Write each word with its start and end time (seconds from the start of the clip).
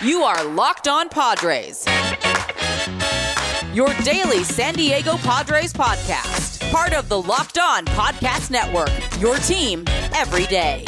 You 0.00 0.22
are 0.22 0.44
Locked 0.44 0.86
On 0.86 1.08
Padres. 1.08 1.84
Your 3.74 3.92
daily 4.04 4.44
San 4.44 4.74
Diego 4.74 5.16
Padres 5.16 5.72
podcast. 5.72 6.70
Part 6.70 6.92
of 6.92 7.08
the 7.08 7.20
Locked 7.20 7.58
On 7.58 7.84
Podcast 7.84 8.52
Network. 8.52 8.90
Your 9.20 9.38
team 9.38 9.82
every 10.14 10.46
day. 10.46 10.84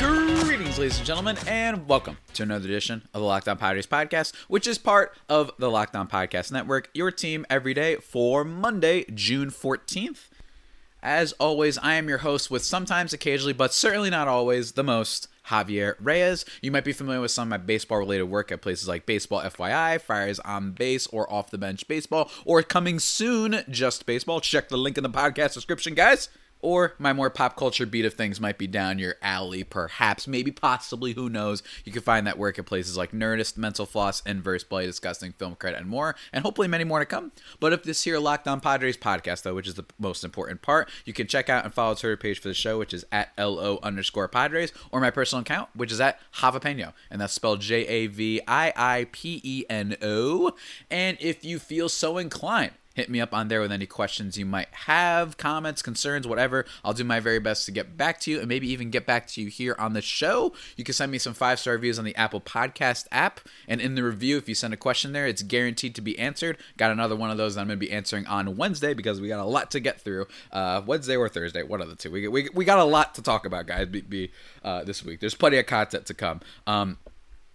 Greetings, 0.00 0.78
ladies 0.78 0.98
and 0.98 1.06
gentlemen, 1.06 1.36
and 1.46 1.86
welcome 1.86 2.18
to 2.34 2.42
another 2.42 2.64
edition 2.64 3.02
of 3.14 3.20
the 3.20 3.26
Locked 3.26 3.46
On 3.46 3.56
Padres 3.56 3.86
podcast, 3.86 4.34
which 4.48 4.66
is 4.66 4.78
part 4.78 5.16
of 5.28 5.52
the 5.60 5.70
Locked 5.70 5.94
On 5.94 6.08
Podcast 6.08 6.50
Network, 6.50 6.90
your 6.92 7.12
team 7.12 7.46
every 7.48 7.72
day 7.72 7.94
for 7.94 8.42
Monday, 8.42 9.04
June 9.14 9.50
14th. 9.50 10.28
As 11.02 11.32
always, 11.32 11.78
I 11.78 11.94
am 11.94 12.08
your 12.08 12.18
host 12.18 12.48
with 12.48 12.62
sometimes, 12.62 13.12
occasionally, 13.12 13.52
but 13.52 13.74
certainly 13.74 14.08
not 14.08 14.28
always, 14.28 14.72
the 14.72 14.84
most, 14.84 15.26
Javier 15.48 15.96
Reyes. 15.98 16.44
You 16.60 16.70
might 16.70 16.84
be 16.84 16.92
familiar 16.92 17.20
with 17.20 17.32
some 17.32 17.48
of 17.48 17.50
my 17.50 17.56
baseball 17.56 17.98
related 17.98 18.24
work 18.24 18.52
at 18.52 18.62
places 18.62 18.86
like 18.86 19.04
Baseball 19.04 19.42
FYI, 19.42 20.00
Friars 20.00 20.38
on 20.40 20.70
Base, 20.70 21.08
or 21.08 21.30
Off 21.32 21.50
the 21.50 21.58
Bench 21.58 21.88
Baseball, 21.88 22.30
or 22.44 22.62
coming 22.62 23.00
soon, 23.00 23.64
Just 23.68 24.06
Baseball. 24.06 24.40
Check 24.40 24.68
the 24.68 24.76
link 24.76 24.96
in 24.96 25.02
the 25.02 25.10
podcast 25.10 25.54
description, 25.54 25.94
guys. 25.94 26.28
Or 26.62 26.94
my 26.98 27.12
more 27.12 27.28
pop 27.28 27.56
culture 27.56 27.84
beat 27.86 28.04
of 28.04 28.14
things 28.14 28.40
might 28.40 28.56
be 28.56 28.66
down 28.66 28.98
your 28.98 29.16
alley, 29.20 29.64
perhaps, 29.64 30.28
maybe, 30.28 30.52
possibly, 30.52 31.12
who 31.12 31.28
knows. 31.28 31.62
You 31.84 31.92
can 31.92 32.02
find 32.02 32.26
that 32.26 32.38
work 32.38 32.58
at 32.58 32.66
places 32.66 32.96
like 32.96 33.12
Nerdist, 33.12 33.56
Mental 33.56 33.84
Floss, 33.84 34.22
Inverse 34.24 34.64
Play, 34.64 34.86
Discussing 34.86 35.32
Film 35.32 35.56
Credit, 35.56 35.80
and 35.80 35.88
more, 35.88 36.14
and 36.32 36.44
hopefully 36.44 36.68
many 36.68 36.84
more 36.84 37.00
to 37.00 37.04
come. 37.04 37.32
But 37.60 37.72
if 37.72 37.82
this 37.82 38.04
here 38.04 38.18
Locked 38.18 38.46
On 38.46 38.60
Padres 38.60 38.96
podcast, 38.96 39.42
though, 39.42 39.54
which 39.54 39.66
is 39.66 39.74
the 39.74 39.84
most 39.98 40.24
important 40.24 40.62
part, 40.62 40.88
you 41.04 41.12
can 41.12 41.26
check 41.26 41.50
out 41.50 41.64
and 41.64 41.74
follow 41.74 41.94
Twitter 41.94 42.16
page 42.16 42.38
for 42.38 42.48
the 42.48 42.54
show, 42.54 42.78
which 42.78 42.94
is 42.94 43.04
at 43.10 43.32
LO 43.36 43.80
underscore 43.82 44.28
Padres, 44.28 44.72
or 44.92 45.00
my 45.00 45.10
personal 45.10 45.42
account, 45.42 45.68
which 45.74 45.90
is 45.90 46.00
at 46.00 46.20
Javapeno, 46.34 46.92
and 47.10 47.20
that's 47.20 47.32
spelled 47.32 47.60
J 47.60 47.86
A 47.86 48.06
V 48.06 48.40
I 48.46 48.72
I 48.76 49.06
P 49.10 49.40
E 49.42 49.64
N 49.68 49.96
O. 50.00 50.52
And 50.90 51.16
if 51.20 51.44
you 51.44 51.58
feel 51.58 51.88
so 51.88 52.18
inclined, 52.18 52.72
hit 52.94 53.10
me 53.10 53.20
up 53.20 53.32
on 53.32 53.48
there 53.48 53.60
with 53.60 53.72
any 53.72 53.86
questions 53.86 54.38
you 54.38 54.46
might 54.46 54.68
have, 54.72 55.36
comments, 55.36 55.82
concerns, 55.82 56.26
whatever. 56.26 56.64
I'll 56.84 56.92
do 56.92 57.04
my 57.04 57.20
very 57.20 57.38
best 57.38 57.66
to 57.66 57.72
get 57.72 57.96
back 57.96 58.20
to 58.20 58.30
you 58.30 58.38
and 58.40 58.48
maybe 58.48 58.70
even 58.70 58.90
get 58.90 59.06
back 59.06 59.26
to 59.28 59.42
you 59.42 59.48
here 59.48 59.74
on 59.78 59.92
the 59.92 60.02
show. 60.02 60.52
You 60.76 60.84
can 60.84 60.94
send 60.94 61.12
me 61.12 61.18
some 61.18 61.34
five 61.34 61.58
star 61.58 61.74
reviews 61.74 61.98
on 61.98 62.04
the 62.04 62.16
Apple 62.16 62.40
Podcast 62.40 63.06
app. 63.10 63.40
And 63.68 63.80
in 63.80 63.94
the 63.94 64.02
review, 64.02 64.36
if 64.36 64.48
you 64.48 64.54
send 64.54 64.74
a 64.74 64.76
question 64.76 65.12
there, 65.12 65.26
it's 65.26 65.42
guaranteed 65.42 65.94
to 65.94 66.00
be 66.00 66.18
answered. 66.18 66.58
Got 66.76 66.90
another 66.90 67.16
one 67.16 67.30
of 67.30 67.36
those 67.36 67.54
that 67.54 67.62
I'm 67.62 67.66
going 67.66 67.78
to 67.78 67.86
be 67.86 67.92
answering 67.92 68.26
on 68.26 68.56
Wednesday 68.56 68.94
because 68.94 69.20
we 69.20 69.28
got 69.28 69.40
a 69.40 69.44
lot 69.44 69.70
to 69.72 69.80
get 69.80 70.00
through. 70.00 70.26
Uh, 70.52 70.82
Wednesday 70.84 71.16
or 71.16 71.28
Thursday, 71.28 71.62
one 71.62 71.80
of 71.80 71.88
the 71.88 71.96
two. 71.96 72.10
We, 72.10 72.28
we, 72.28 72.48
we 72.54 72.64
got 72.64 72.78
a 72.78 72.84
lot 72.84 73.14
to 73.16 73.22
talk 73.22 73.46
about, 73.46 73.66
guys, 73.66 73.88
be, 73.88 74.02
be 74.02 74.30
uh, 74.64 74.84
this 74.84 75.04
week. 75.04 75.20
There's 75.20 75.34
plenty 75.34 75.58
of 75.58 75.66
content 75.66 76.06
to 76.06 76.14
come. 76.14 76.40
Um, 76.66 76.98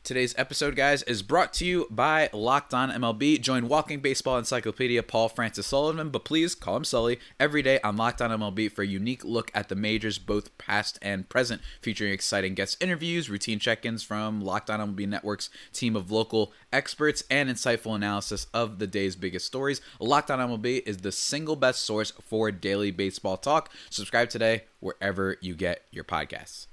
Today's 0.07 0.33
episode, 0.37 0.77
guys, 0.77 1.03
is 1.03 1.21
brought 1.21 1.51
to 1.55 1.65
you 1.65 1.85
by 1.89 2.29
Locked 2.31 2.73
On 2.73 2.89
MLB. 2.89 3.41
Join 3.41 3.67
Walking 3.67 3.99
Baseball 3.99 4.37
Encyclopedia 4.37 5.03
Paul 5.03 5.27
Francis 5.27 5.67
Sullivan, 5.67 6.11
but 6.11 6.23
please 6.23 6.55
call 6.55 6.77
him 6.77 6.85
Sully 6.85 7.19
every 7.41 7.61
day 7.61 7.81
on 7.81 7.97
Locked 7.97 8.21
On 8.21 8.29
MLB 8.31 8.71
for 8.71 8.83
a 8.83 8.87
unique 8.87 9.25
look 9.25 9.51
at 9.53 9.67
the 9.67 9.75
majors, 9.75 10.17
both 10.17 10.57
past 10.57 10.97
and 11.01 11.27
present, 11.27 11.61
featuring 11.81 12.13
exciting 12.13 12.53
guest 12.53 12.81
interviews, 12.81 13.29
routine 13.29 13.59
check-ins 13.59 14.01
from 14.01 14.39
Locked 14.39 14.69
On 14.69 14.79
MLB 14.79 15.05
Network's 15.09 15.49
team 15.73 15.97
of 15.97 16.09
local 16.09 16.53
experts, 16.71 17.25
and 17.29 17.49
insightful 17.49 17.93
analysis 17.93 18.47
of 18.53 18.79
the 18.79 18.87
day's 18.87 19.17
biggest 19.17 19.45
stories. 19.45 19.81
Locked 19.99 20.31
On 20.31 20.39
MLB 20.39 20.83
is 20.87 20.99
the 20.99 21.11
single 21.11 21.57
best 21.57 21.83
source 21.83 22.13
for 22.21 22.49
daily 22.49 22.91
baseball 22.91 23.35
talk. 23.35 23.69
Subscribe 23.89 24.29
today 24.29 24.63
wherever 24.79 25.35
you 25.41 25.53
get 25.53 25.81
your 25.91 26.05
podcasts. 26.05 26.67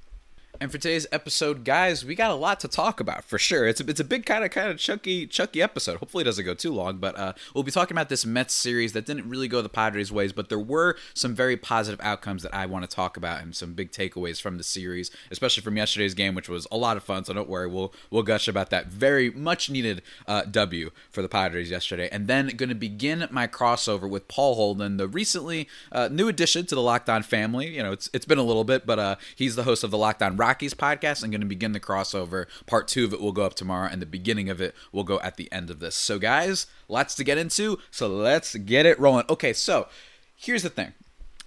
And 0.61 0.71
for 0.71 0.79
today's 0.79 1.07
episode, 1.11 1.65
guys, 1.65 2.05
we 2.05 2.15
got 2.15 2.31
a 2.31 2.35
lot 2.35 2.61
to 2.61 2.69
talk 2.69 3.01
about 3.01 3.25
for 3.25 3.39
sure. 3.39 3.67
It's 3.67 3.81
a, 3.81 3.91
it's 3.91 3.99
a 3.99 4.05
big 4.05 4.25
kind 4.25 4.45
of 4.45 4.53
kind 4.53 4.71
of 4.71 4.79
chunky 4.79 5.27
chunky 5.27 5.61
episode. 5.61 5.99
Hopefully, 5.99 6.23
it 6.23 6.27
doesn't 6.27 6.45
go 6.45 6.55
too 6.55 6.73
long. 6.73 6.99
But 6.99 7.19
uh, 7.19 7.33
we'll 7.55 7.65
be 7.65 7.73
talking 7.73 7.95
about 7.95 8.09
this 8.09 8.25
Mets 8.25 8.55
series 8.55 8.93
that 8.93 9.05
didn't 9.05 9.29
really 9.29 9.49
go 9.49 9.63
the 9.63 9.69
Padres' 9.69 10.13
ways, 10.13 10.33
but 10.33 10.49
there 10.51 10.59
were 10.59 10.97
some 11.13 11.35
very 11.35 11.57
positive 11.57 12.01
outcomes 12.05 12.45
that 12.45 12.55
I 12.55 12.67
want 12.67 12.89
to 12.89 12.95
talk 12.95 13.17
about 13.17 13.43
and 13.43 13.55
some 13.55 13.75
big 13.75 13.91
takeaways 13.91 14.41
from 14.41 14.57
the 14.57 14.63
series, 14.63 15.11
especially 15.31 15.63
from 15.63 15.77
yesterday's 15.77 16.15
game, 16.15 16.37
which 16.37 16.49
was 16.49 16.69
a 16.71 16.77
lot 16.77 16.97
of 16.97 17.03
fun. 17.03 17.25
So 17.25 17.33
don't 17.33 17.49
worry, 17.49 17.67
we'll 17.67 17.93
we'll 18.11 18.23
gush 18.23 18.47
about 18.47 18.71
that 18.71 18.87
very 18.87 19.31
much 19.31 19.69
needed 19.69 20.03
uh, 20.29 20.43
W 20.43 20.91
for 21.11 21.21
the 21.21 21.29
Padres 21.29 21.69
yesterday. 21.69 22.09
And 22.13 22.29
then 22.29 22.49
going 22.49 22.69
to 22.69 22.77
begin 22.77 23.27
my 23.33 23.49
crossover 23.49 24.09
with 24.09 24.29
Paul 24.29 24.55
Holden, 24.55 24.99
the 24.99 25.09
recently 25.09 25.69
uh, 25.91 26.09
new 26.13 26.29
addition 26.29 26.65
to 26.67 26.77
the 26.77 26.83
Locked 26.83 27.09
On 27.11 27.25
family. 27.25 27.75
You 27.75 27.83
know, 27.83 27.93
it's 27.93 28.09
it's 28.15 28.25
been 28.25 28.39
a 28.39 28.45
little 28.45 28.65
bit, 28.65 28.87
but 28.87 29.01
uh, 29.01 29.17
he's 29.35 29.57
the 29.57 29.65
host 29.65 29.83
of 29.83 29.91
the 29.91 29.99
Locked 29.99 30.23
On 30.23 30.37
Rockies 30.45 30.75
podcast. 30.75 31.25
I'm 31.25 31.31
going 31.31 31.41
to 31.41 31.47
begin 31.47 31.73
the 31.73 31.81
crossover. 31.81 32.45
Part 32.67 32.87
two 32.87 33.07
of 33.07 33.15
it 33.15 33.21
will 33.23 33.33
go 33.33 33.45
up 33.47 33.55
tomorrow, 33.55 33.89
and 33.91 34.03
the 34.03 34.07
beginning 34.07 34.51
of 34.51 34.61
it 34.61 34.75
will 34.93 35.03
go 35.03 35.19
at 35.21 35.39
the 35.39 35.51
end 35.51 35.71
of 35.71 35.81
this. 35.81 35.95
So, 35.95 36.19
guys, 36.19 36.67
lots 36.87 37.15
to 37.15 37.25
get 37.25 37.39
into. 37.39 37.79
So, 37.91 38.09
let's 38.09 38.55
get 38.55 38.85
it 38.85 39.01
rolling. 39.01 39.25
Okay, 39.31 39.55
so 39.55 39.89
here's 40.37 40.63
the 40.63 40.69
thing. 40.69 40.93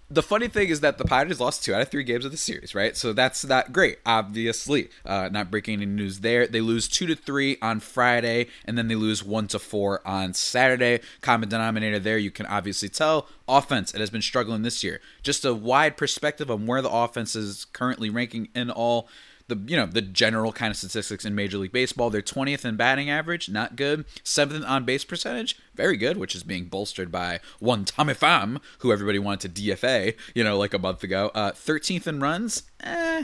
The 0.10 0.24
funny 0.24 0.48
thing 0.48 0.70
is 0.70 0.80
that 0.80 0.98
the 0.98 1.04
Padres 1.04 1.42
lost 1.42 1.66
two 1.66 1.76
out 1.76 1.82
of 1.82 1.90
three 1.90 2.06
games 2.06 2.24
of 2.24 2.32
the 2.32 2.38
series, 2.38 2.74
right? 2.74 2.96
So 2.96 3.12
that's 3.12 3.44
not 3.44 3.74
great, 3.74 4.00
obviously. 4.06 4.90
Uh, 5.06 5.28
not 5.30 5.52
breaking 5.52 5.82
any 5.82 5.86
news 5.86 6.22
there. 6.22 6.48
They 6.48 6.62
lose 6.62 6.88
two 6.88 7.08
to 7.08 7.16
three 7.16 7.58
on 7.62 7.82
Friday, 7.82 8.48
and 8.64 8.78
then 8.78 8.88
they 8.88 8.96
lose 8.96 9.22
one 9.22 9.50
to 9.50 9.60
four 9.60 10.02
on 10.08 10.34
Saturday. 10.34 11.02
Common 11.20 11.50
denominator 11.50 12.00
there, 12.00 12.18
you 12.18 12.32
can 12.32 12.46
obviously 12.46 12.88
tell. 12.88 13.28
Offense, 13.50 13.94
it 13.94 14.00
has 14.00 14.10
been 14.10 14.22
struggling 14.22 14.62
this 14.62 14.82
year. 14.82 15.02
Just 15.24 15.44
a 15.44 15.54
wide 15.54 15.98
perspective 15.98 16.50
on 16.50 16.66
where 16.66 16.82
the 16.82 16.90
offense 16.90 17.36
is 17.36 17.66
currently 17.74 18.10
ranking 18.10 18.48
in 18.56 18.72
all 18.72 19.10
the 19.48 19.60
you 19.66 19.76
know 19.76 19.86
the 19.86 20.02
general 20.02 20.52
kind 20.52 20.72
of 20.72 20.78
statistics 20.78 21.26
in 21.26 21.36
Major 21.36 21.58
League 21.58 21.72
Baseball. 21.72 22.10
They're 22.10 22.22
20th 22.22 22.66
in 22.66 22.76
batting 22.76 23.10
average, 23.10 23.50
not 23.50 23.76
good. 23.76 24.06
Seventh 24.24 24.66
on 24.66 24.86
base 24.86 25.04
percentage, 25.04 25.58
very 25.76 25.98
good, 25.98 26.18
which 26.18 26.36
is 26.36 26.44
being 26.44 26.66
bolstered 26.66 27.12
by 27.12 27.40
one 27.60 27.86
Tommy 27.86 28.14
Pham, 28.14 28.60
who 28.80 28.92
everybody 28.92 29.20
wanted 29.20 29.56
to 29.56 29.62
DFA, 29.62 30.16
you 30.34 30.44
know, 30.44 30.58
like 30.58 30.74
a 30.74 30.80
month 30.80 31.04
ago. 31.04 31.32
Uh, 31.34 31.52
13th 31.52 32.08
in 32.08 32.20
runs, 32.20 32.64
eh. 32.82 33.24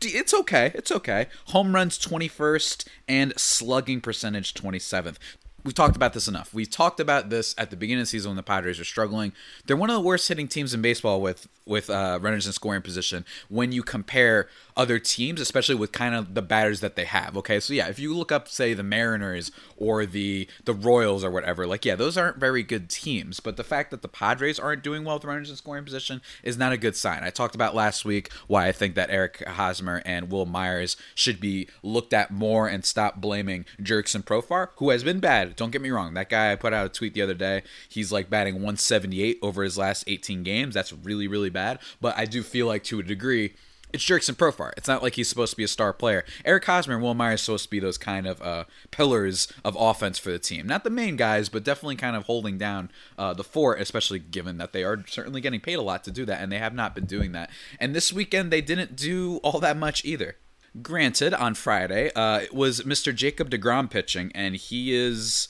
It's 0.00 0.34
okay. 0.34 0.72
It's 0.74 0.90
okay. 0.90 1.26
Home 1.46 1.74
runs 1.74 1.98
21st 1.98 2.86
and 3.06 3.32
slugging 3.38 4.00
percentage 4.00 4.54
27th 4.54 5.16
we've 5.64 5.74
talked 5.74 5.96
about 5.96 6.12
this 6.12 6.28
enough. 6.28 6.54
We've 6.54 6.70
talked 6.70 7.00
about 7.00 7.30
this 7.30 7.54
at 7.58 7.70
the 7.70 7.76
beginning 7.76 8.00
of 8.00 8.06
the 8.06 8.10
season 8.10 8.30
when 8.30 8.36
the 8.36 8.42
Padres 8.42 8.78
are 8.78 8.84
struggling. 8.84 9.32
They're 9.66 9.76
one 9.76 9.90
of 9.90 9.94
the 9.94 10.00
worst 10.00 10.28
hitting 10.28 10.48
teams 10.48 10.72
in 10.72 10.82
baseball 10.82 11.20
with 11.20 11.48
with 11.66 11.90
uh, 11.90 12.18
runners 12.22 12.46
in 12.46 12.52
scoring 12.52 12.80
position 12.80 13.26
when 13.50 13.72
you 13.72 13.82
compare 13.82 14.48
other 14.76 14.98
teams, 14.98 15.40
especially 15.40 15.74
with 15.74 15.92
kind 15.92 16.14
of 16.14 16.34
the 16.34 16.40
batters 16.40 16.80
that 16.80 16.96
they 16.96 17.04
have. 17.04 17.36
Okay, 17.36 17.60
so 17.60 17.74
yeah, 17.74 17.88
if 17.88 17.98
you 17.98 18.14
look 18.14 18.32
up 18.32 18.48
say 18.48 18.72
the 18.74 18.82
Mariners 18.82 19.50
or 19.76 20.06
the 20.06 20.48
the 20.64 20.72
Royals 20.72 21.24
or 21.24 21.30
whatever, 21.30 21.66
like 21.66 21.84
yeah, 21.84 21.96
those 21.96 22.16
aren't 22.16 22.38
very 22.38 22.62
good 22.62 22.88
teams. 22.88 23.40
But 23.40 23.56
the 23.56 23.64
fact 23.64 23.90
that 23.90 24.02
the 24.02 24.08
Padres 24.08 24.58
aren't 24.58 24.82
doing 24.82 25.04
well 25.04 25.16
with 25.16 25.24
runners 25.24 25.50
in 25.50 25.56
scoring 25.56 25.84
position 25.84 26.22
is 26.42 26.56
not 26.56 26.72
a 26.72 26.78
good 26.78 26.96
sign. 26.96 27.24
I 27.24 27.30
talked 27.30 27.54
about 27.54 27.74
last 27.74 28.04
week 28.04 28.32
why 28.46 28.68
I 28.68 28.72
think 28.72 28.94
that 28.94 29.10
Eric 29.10 29.46
Hosmer 29.46 30.02
and 30.04 30.30
Wil 30.30 30.46
Myers 30.46 30.96
should 31.14 31.40
be 31.40 31.68
looked 31.82 32.12
at 32.12 32.30
more 32.30 32.68
and 32.68 32.84
stop 32.84 33.20
blaming 33.20 33.66
Jurickson 33.80 34.22
Profar, 34.22 34.68
who 34.76 34.90
has 34.90 35.02
been 35.04 35.20
bad. 35.20 35.47
Don't 35.56 35.70
get 35.70 35.82
me 35.82 35.90
wrong, 35.90 36.14
that 36.14 36.28
guy 36.28 36.52
I 36.52 36.56
put 36.56 36.72
out 36.72 36.86
a 36.86 36.88
tweet 36.88 37.14
the 37.14 37.22
other 37.22 37.34
day. 37.34 37.62
He's 37.88 38.12
like 38.12 38.30
batting 38.30 38.54
178 38.54 39.38
over 39.42 39.62
his 39.62 39.78
last 39.78 40.04
18 40.06 40.42
games. 40.42 40.74
That's 40.74 40.92
really 40.92 41.28
really 41.28 41.50
bad. 41.50 41.78
But 42.00 42.16
I 42.16 42.24
do 42.24 42.42
feel 42.42 42.66
like 42.66 42.84
to 42.84 43.00
a 43.00 43.02
degree 43.02 43.54
it's 43.92 44.04
Jurickson 44.04 44.34
Profar. 44.34 44.72
It's 44.76 44.88
not 44.88 45.02
like 45.02 45.14
he's 45.14 45.28
supposed 45.28 45.52
to 45.52 45.56
be 45.56 45.64
a 45.64 45.68
star 45.68 45.92
player. 45.92 46.24
Eric 46.44 46.64
Hosmer 46.66 46.94
and 46.94 47.02
Wil 47.02 47.14
Myers 47.14 47.42
supposed 47.42 47.64
to 47.64 47.70
be 47.70 47.80
those 47.80 47.96
kind 47.96 48.26
of 48.26 48.40
uh, 48.42 48.64
pillars 48.90 49.50
of 49.64 49.76
offense 49.78 50.18
for 50.18 50.30
the 50.30 50.38
team. 50.38 50.66
Not 50.66 50.84
the 50.84 50.90
main 50.90 51.16
guys, 51.16 51.48
but 51.48 51.64
definitely 51.64 51.96
kind 51.96 52.14
of 52.14 52.24
holding 52.24 52.58
down 52.58 52.90
uh, 53.16 53.32
the 53.32 53.44
fort, 53.44 53.80
especially 53.80 54.18
given 54.18 54.58
that 54.58 54.72
they 54.72 54.84
are 54.84 55.04
certainly 55.06 55.40
getting 55.40 55.60
paid 55.60 55.74
a 55.74 55.82
lot 55.82 56.04
to 56.04 56.10
do 56.10 56.26
that, 56.26 56.42
and 56.42 56.52
they 56.52 56.58
have 56.58 56.74
not 56.74 56.94
been 56.94 57.06
doing 57.06 57.32
that. 57.32 57.50
And 57.80 57.94
this 57.94 58.12
weekend, 58.12 58.52
they 58.52 58.60
didn't 58.60 58.94
do 58.96 59.38
all 59.38 59.60
that 59.60 59.76
much 59.76 60.04
either. 60.04 60.36
Granted, 60.82 61.34
on 61.34 61.54
Friday, 61.54 62.10
uh, 62.14 62.40
it 62.40 62.54
was 62.54 62.82
Mr. 62.82 63.14
Jacob 63.14 63.50
DeGrom 63.50 63.90
pitching, 63.90 64.30
and 64.34 64.54
he 64.54 64.94
is 64.94 65.48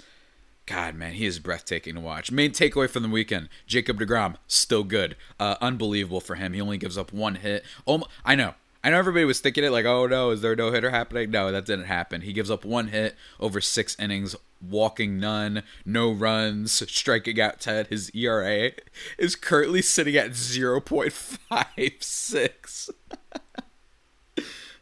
God, 0.69 0.95
man, 0.97 1.15
he 1.15 1.25
is 1.25 1.39
breathtaking 1.39 1.95
to 1.95 2.01
watch. 2.01 2.31
Main 2.31 2.51
takeaway 2.51 2.91
from 2.91 3.03
the 3.03 3.09
weekend: 3.09 3.49
Jacob 3.67 3.99
Degrom 3.99 4.37
still 4.47 4.85
good, 4.85 5.17
uh, 5.41 5.57
unbelievable 5.63 6.21
for 6.21 6.35
him. 6.35 6.53
He 6.53 6.61
only 6.61 6.77
gives 6.77 6.99
up 6.99 7.11
one 7.11 7.37
hit. 7.37 7.65
Oh, 7.87 8.03
I 8.23 8.35
know, 8.35 8.53
I 8.85 8.91
know. 8.91 8.99
Everybody 8.99 9.25
was 9.25 9.41
thinking 9.41 9.65
it 9.65 9.73
like, 9.73 9.87
oh 9.87 10.07
no, 10.07 10.31
is 10.31 10.43
there 10.43 10.55
no 10.55 10.71
hitter 10.71 10.91
happening? 10.91 11.31
No, 11.31 11.51
that 11.51 11.65
didn't 11.65 11.87
happen. 11.87 12.21
He 12.21 12.35
gives 12.35 12.51
up 12.51 12.67
one 12.67 12.89
hit 12.89 13.17
over 13.41 13.63
six 13.63 13.99
innings, 13.99 14.37
walking 14.61 15.19
none, 15.19 15.63
no 15.87 16.13
runs, 16.13 16.73
striking 16.91 17.41
out 17.41 17.61
ten. 17.61 17.87
His 17.87 18.11
ERA 18.15 18.73
is 19.17 19.37
currently 19.37 19.81
sitting 19.81 20.17
at 20.17 20.35
zero 20.35 20.83
point 20.83 21.15
five 21.15 21.95
six. 22.01 22.91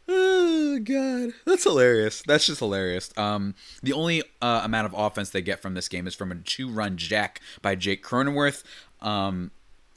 Oh 0.07 0.79
god, 0.83 1.31
that's 1.45 1.63
hilarious. 1.63 2.21
That's 2.25 2.45
just 2.45 2.59
hilarious. 2.59 3.11
Um, 3.17 3.55
the 3.83 3.93
only 3.93 4.23
uh, 4.41 4.61
amount 4.63 4.85
of 4.85 4.93
offense 4.97 5.29
they 5.29 5.41
get 5.41 5.61
from 5.61 5.73
this 5.73 5.89
game 5.89 6.07
is 6.07 6.15
from 6.15 6.31
a 6.31 6.35
two-run 6.35 6.97
jack 6.97 7.41
by 7.61 7.75
Jake 7.75 8.03
Cronenworth. 8.03 8.63
Um, 9.01 9.51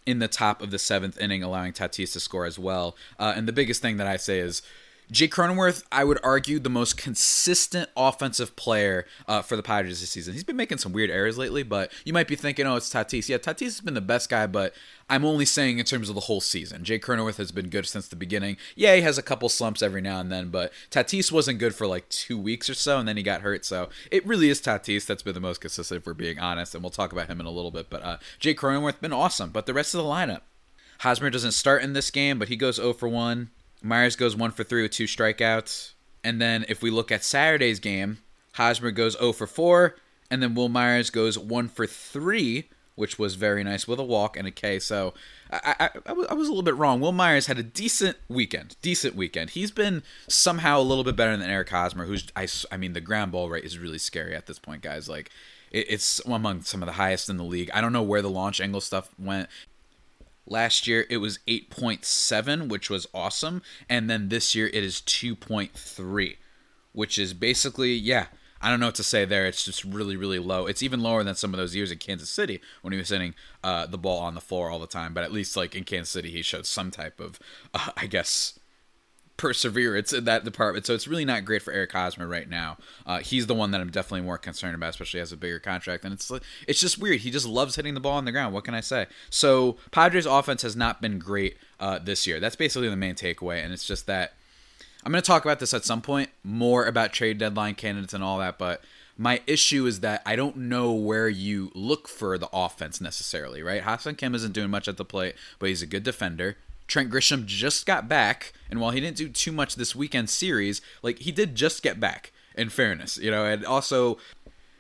in 0.07 0.19
the 0.19 0.29
top 0.29 0.63
of 0.63 0.71
the 0.71 0.79
seventh 0.79 1.21
inning, 1.21 1.43
allowing 1.43 1.73
Tatis 1.73 2.15
to 2.15 2.21
score 2.21 2.45
as 2.47 2.59
well. 2.59 2.97
Uh, 3.19 3.35
and 3.37 3.47
the 3.47 3.53
biggest 3.53 3.83
thing 3.83 3.99
that 3.99 4.07
I 4.07 4.17
say 4.17 4.41
is 4.41 4.63
Jake 5.11 5.33
Cronenworth, 5.33 5.83
I 5.91 6.05
would 6.05 6.19
argue, 6.23 6.61
the 6.61 6.71
most 6.71 6.97
consistent 6.97 7.91
offensive 7.97 8.55
player 8.55 9.07
uh, 9.27 9.43
for 9.43 9.57
the 9.57 9.63
Padres 9.63 10.01
this 10.01 10.11
season. 10.11 10.35
He's 10.35 10.45
been 10.45 10.57
making 10.57 10.79
some 10.79 10.93
weird 10.93 11.11
errors 11.11 11.37
lately, 11.37 11.63
but 11.63 11.93
you 12.05 12.13
might 12.13 12.29
be 12.29 12.37
thinking, 12.37 12.67
oh, 12.67 12.77
it's 12.77 12.93
Tatis. 12.93 13.29
Yeah, 13.29 13.39
Tatis 13.39 13.61
has 13.61 13.81
been 13.81 13.95
the 13.95 14.01
best 14.01 14.29
guy, 14.29 14.47
but 14.47 14.73
I'm 15.09 15.25
only 15.25 15.45
saying 15.45 15.79
in 15.79 15.85
terms 15.85 16.09
of 16.09 16.15
the 16.15 16.23
whole 16.23 16.41
season. 16.41 16.85
Jake 16.85 17.03
Cronenworth 17.03 17.39
has 17.39 17.51
been 17.51 17.69
good 17.69 17.87
since 17.87 18.07
the 18.07 18.15
beginning. 18.15 18.57
Yeah, 18.77 18.95
he 18.95 19.03
has 19.03 19.19
a 19.19 19.23
couple 19.23 19.49
slumps 19.49 19.83
every 19.83 20.01
now 20.01 20.21
and 20.21 20.31
then, 20.31 20.51
but 20.51 20.73
Tatis 20.91 21.33
wasn't 21.33 21.59
good 21.59 21.75
for 21.75 21.89
like 21.89 22.09
two 22.09 22.39
weeks 22.39 22.71
or 22.71 22.75
so, 22.75 22.99
and 22.99 23.09
then 23.09 23.17
he 23.17 23.25
got 23.25 23.41
hurt. 23.41 23.65
So 23.65 23.89
it 24.13 24.25
really 24.25 24.49
is 24.49 24.61
Tatis 24.61 25.07
that's 25.07 25.23
been 25.25 25.35
the 25.35 25.41
most 25.41 25.61
consistent, 25.61 26.03
if 26.03 26.07
we're 26.07 26.15
being 26.15 26.39
honest, 26.39 26.75
and 26.75 26.85
we'll 26.85 26.91
talk 26.91 27.13
about 27.13 27.27
him 27.27 27.41
in 27.41 27.47
a 27.47 27.51
little 27.51 27.73
bit. 27.73 27.91
But 27.91 28.03
uh, 28.05 28.19
Jake 28.39 28.61
Cronenworth 28.61 29.01
been 29.01 29.13
awesome, 29.13 29.51
but 29.51 29.67
the 29.67 29.75
rest 29.75 29.95
of 29.95 30.03
the 30.03 30.09
lineup. 30.09 30.43
Hosmer 31.01 31.31
doesn't 31.31 31.53
start 31.53 31.83
in 31.83 31.95
this 31.95 32.11
game, 32.11 32.39
but 32.39 32.49
he 32.49 32.57
goes 32.57 32.77
0 32.77 32.93
for 32.93 33.09
1. 33.09 33.49
Myers 33.83 34.17
goes 34.17 34.37
one 34.37 34.51
for 34.51 34.65
three 34.65 34.83
with 34.83 34.93
two 34.93 35.05
strikeouts. 35.05 35.93
And 36.23 36.41
then 36.41 36.65
if 36.69 36.83
we 36.83 36.91
look 36.91 37.11
at 37.11 37.25
Saturday's 37.25 37.81
game, 37.81 38.19
Hosmer 38.55 38.91
goes 38.91 39.17
0 39.19 39.33
for 39.33 39.47
4, 39.47 39.97
and 40.31 40.43
then 40.43 40.55
Wil 40.55 40.69
Myers 40.69 41.11
goes 41.11 41.39
1 41.39 41.69
for 41.69 41.87
3, 41.87 42.69
which 42.95 43.19
was 43.19 43.37
very 43.37 43.65
nice 43.65 43.89
with 43.89 43.99
a 43.99 44.05
walk 44.05 44.37
and 44.37 44.47
a 44.47 44.51
K. 44.51 44.79
So 44.79 45.15
I, 45.51 45.75
I, 45.81 45.91
I, 46.07 46.13
was, 46.13 46.27
I 46.29 46.35
was 46.35 46.49
a 46.49 46.51
little 46.51 46.63
bit 46.63 46.77
wrong. 46.77 47.01
Wil 47.01 47.13
Myers 47.13 47.47
had 47.47 47.59
a 47.59 47.63
decent 47.63 48.19
weekend. 48.29 48.77
Decent 48.83 49.15
weekend. 49.15 49.51
He's 49.51 49.71
been 49.71 50.03
somehow 50.29 50.81
a 50.81 50.83
little 50.83 51.05
bit 51.05 51.17
better 51.17 51.37
than 51.37 51.49
Eric 51.49 51.71
Hosmer, 51.71 52.05
who's, 52.05 52.27
I, 52.37 52.47
I 52.71 52.77
mean, 52.77 52.93
the 52.93 53.01
ground 53.01 53.33
ball 53.33 53.49
rate 53.49 53.65
is 53.65 53.79
really 53.79 53.99
scary 53.99 54.35
at 54.35 54.47
this 54.47 54.59
point, 54.59 54.83
guys. 54.83 55.09
Like, 55.09 55.31
it's 55.73 56.21
among 56.27 56.63
some 56.63 56.83
of 56.83 56.87
the 56.87 56.95
highest 56.95 57.29
in 57.29 57.37
the 57.37 57.45
league. 57.45 57.71
I 57.73 57.81
don't 57.81 57.93
know 57.93 58.03
where 58.03 58.23
the 58.23 58.31
launch 58.31 58.61
angle 58.61 58.81
stuff 58.81 59.11
went. 59.19 59.49
Last 60.51 60.87
year 60.89 61.07
it 61.09 61.19
was 61.19 61.39
8.7, 61.49 62.69
which 62.69 62.91
was 62.91 63.07
awesome. 63.15 63.63
And 63.89 64.11
then 64.11 64.29
this 64.29 64.55
year 64.55 64.67
it 64.67 64.85
is 64.85 64.97
2.3, 65.01 66.37
which 66.93 67.19
is 67.19 67.33
basically, 67.33 67.95
yeah, 67.95 68.27
I 68.61 68.69
don't 68.69 68.81
know 68.81 68.87
what 68.87 68.97
to 68.97 69.05
say 69.05 69.25
there. 69.25 69.47
It's 69.47 69.65
just 69.65 69.85
really, 69.85 70.17
really 70.17 70.39
low. 70.39 70.67
It's 70.67 70.83
even 70.83 71.01
lower 71.01 71.25
than 71.25 71.35
some 71.35 71.55
of 71.55 71.59
those 71.59 71.75
years 71.75 71.91
in 71.91 71.99
Kansas 71.99 72.29
City 72.29 72.61
when 72.83 72.93
he 72.93 72.99
was 72.99 73.09
hitting 73.09 73.35
uh, 73.65 73.87
the 73.87 73.97
ball 73.97 74.19
on 74.19 74.35
the 74.35 74.41
floor 74.41 74.71
all 74.71 74.79
the 74.79 74.87
time. 74.87 75.15
But 75.15 75.25
at 75.25 75.33
least, 75.33 75.57
like 75.57 75.75
in 75.75 75.85
Kansas 75.85 76.11
City, 76.11 76.31
he 76.31 76.43
showed 76.43 76.67
some 76.67 76.91
type 76.91 77.21
of, 77.21 77.39
uh, 77.73 77.93
I 77.97 78.07
guess, 78.07 78.59
perseverance 79.41 80.13
in 80.13 80.25
that 80.25 80.45
department. 80.45 80.85
So 80.85 80.93
it's 80.93 81.09
really 81.09 81.25
not 81.25 81.47
great 81.47 81.63
for 81.63 81.73
Eric 81.73 81.93
Hosmer 81.93 82.27
right 82.27 82.47
now. 82.47 82.77
Uh, 83.07 83.21
he's 83.21 83.47
the 83.47 83.55
one 83.55 83.71
that 83.71 83.81
I'm 83.81 83.91
definitely 83.91 84.21
more 84.21 84.37
concerned 84.37 84.75
about, 84.75 84.91
especially 84.91 85.21
as 85.21 85.33
a 85.33 85.37
bigger 85.37 85.59
contract. 85.59 86.05
And 86.05 86.13
it's 86.13 86.31
it's 86.69 86.79
just 86.79 86.99
weird. 86.99 87.21
He 87.21 87.31
just 87.31 87.47
loves 87.47 87.77
hitting 87.77 87.95
the 87.95 88.01
ball 88.01 88.19
on 88.19 88.27
the 88.27 88.33
ground. 88.33 88.53
What 88.53 88.65
can 88.65 88.75
I 88.75 88.83
say? 88.83 89.07
So 89.31 89.79
Padres 89.93 90.27
offense 90.27 90.61
has 90.61 90.77
not 90.77 91.01
been 91.01 91.19
great 91.19 91.57
uh, 91.81 91.99
this 91.99 92.27
year. 92.27 92.39
That's 92.39 92.55
basically 92.55 92.91
the 92.91 92.97
main 92.97 93.15
takeaway. 93.15 93.65
And 93.65 93.73
it's 93.73 93.87
just 93.87 94.07
that 94.09 94.35
I'm 95.07 95.11
going 95.11 95.23
to 95.23 95.27
talk 95.27 95.43
about 95.43 95.59
this 95.59 95.73
at 95.73 95.87
some 95.87 96.03
point 96.03 96.29
more 96.45 96.85
about 96.85 97.15
trade 97.15 97.39
deadline 97.39 97.77
candidates 97.77 98.13
and 98.13 98.23
all 98.23 98.39
that, 98.39 98.59
but. 98.59 98.83
My 99.17 99.43
issue 99.47 99.85
is 99.85 100.01
that 100.01 100.23
I 100.25 100.35
don't 100.35 100.57
know 100.57 100.93
where 100.93 101.29
you 101.29 101.71
look 101.75 102.09
for 102.09 102.39
the 102.39 102.49
offense 102.55 103.03
necessarily, 103.03 103.63
right? 103.63 103.83
Ha-Seong 103.83 104.17
Kim 104.17 104.35
isn't 104.35 104.55
doing 104.55 104.71
much 104.71 104.89
at 104.89 104.97
the 104.97 105.05
plate, 105.05 105.35
but 105.59 105.69
he's 105.69 105.83
a 105.83 105.87
good 105.87 106.05
defender. 106.05 106.57
Trent 106.91 107.11
Grisham 107.11 107.47
just 107.47 107.87
got 107.87 108.09
back, 108.09 108.53
and 108.69 108.81
while 108.81 108.91
he 108.91 109.01
didn't 109.01 109.17
do 109.17 109.29
too 109.29 109.53
much 109.53 109.77
this 109.77 109.95
weekend 109.95 110.29
series, 110.29 110.83
like 111.03 111.21
he 111.21 111.33
did 111.33 111.55
just 111.55 111.83
get 111.83 111.99
back. 111.99 112.33
In 112.57 112.69
fairness, 112.69 113.17
you 113.17 113.31
know, 113.31 113.45
and 113.45 113.65
also 113.65 114.19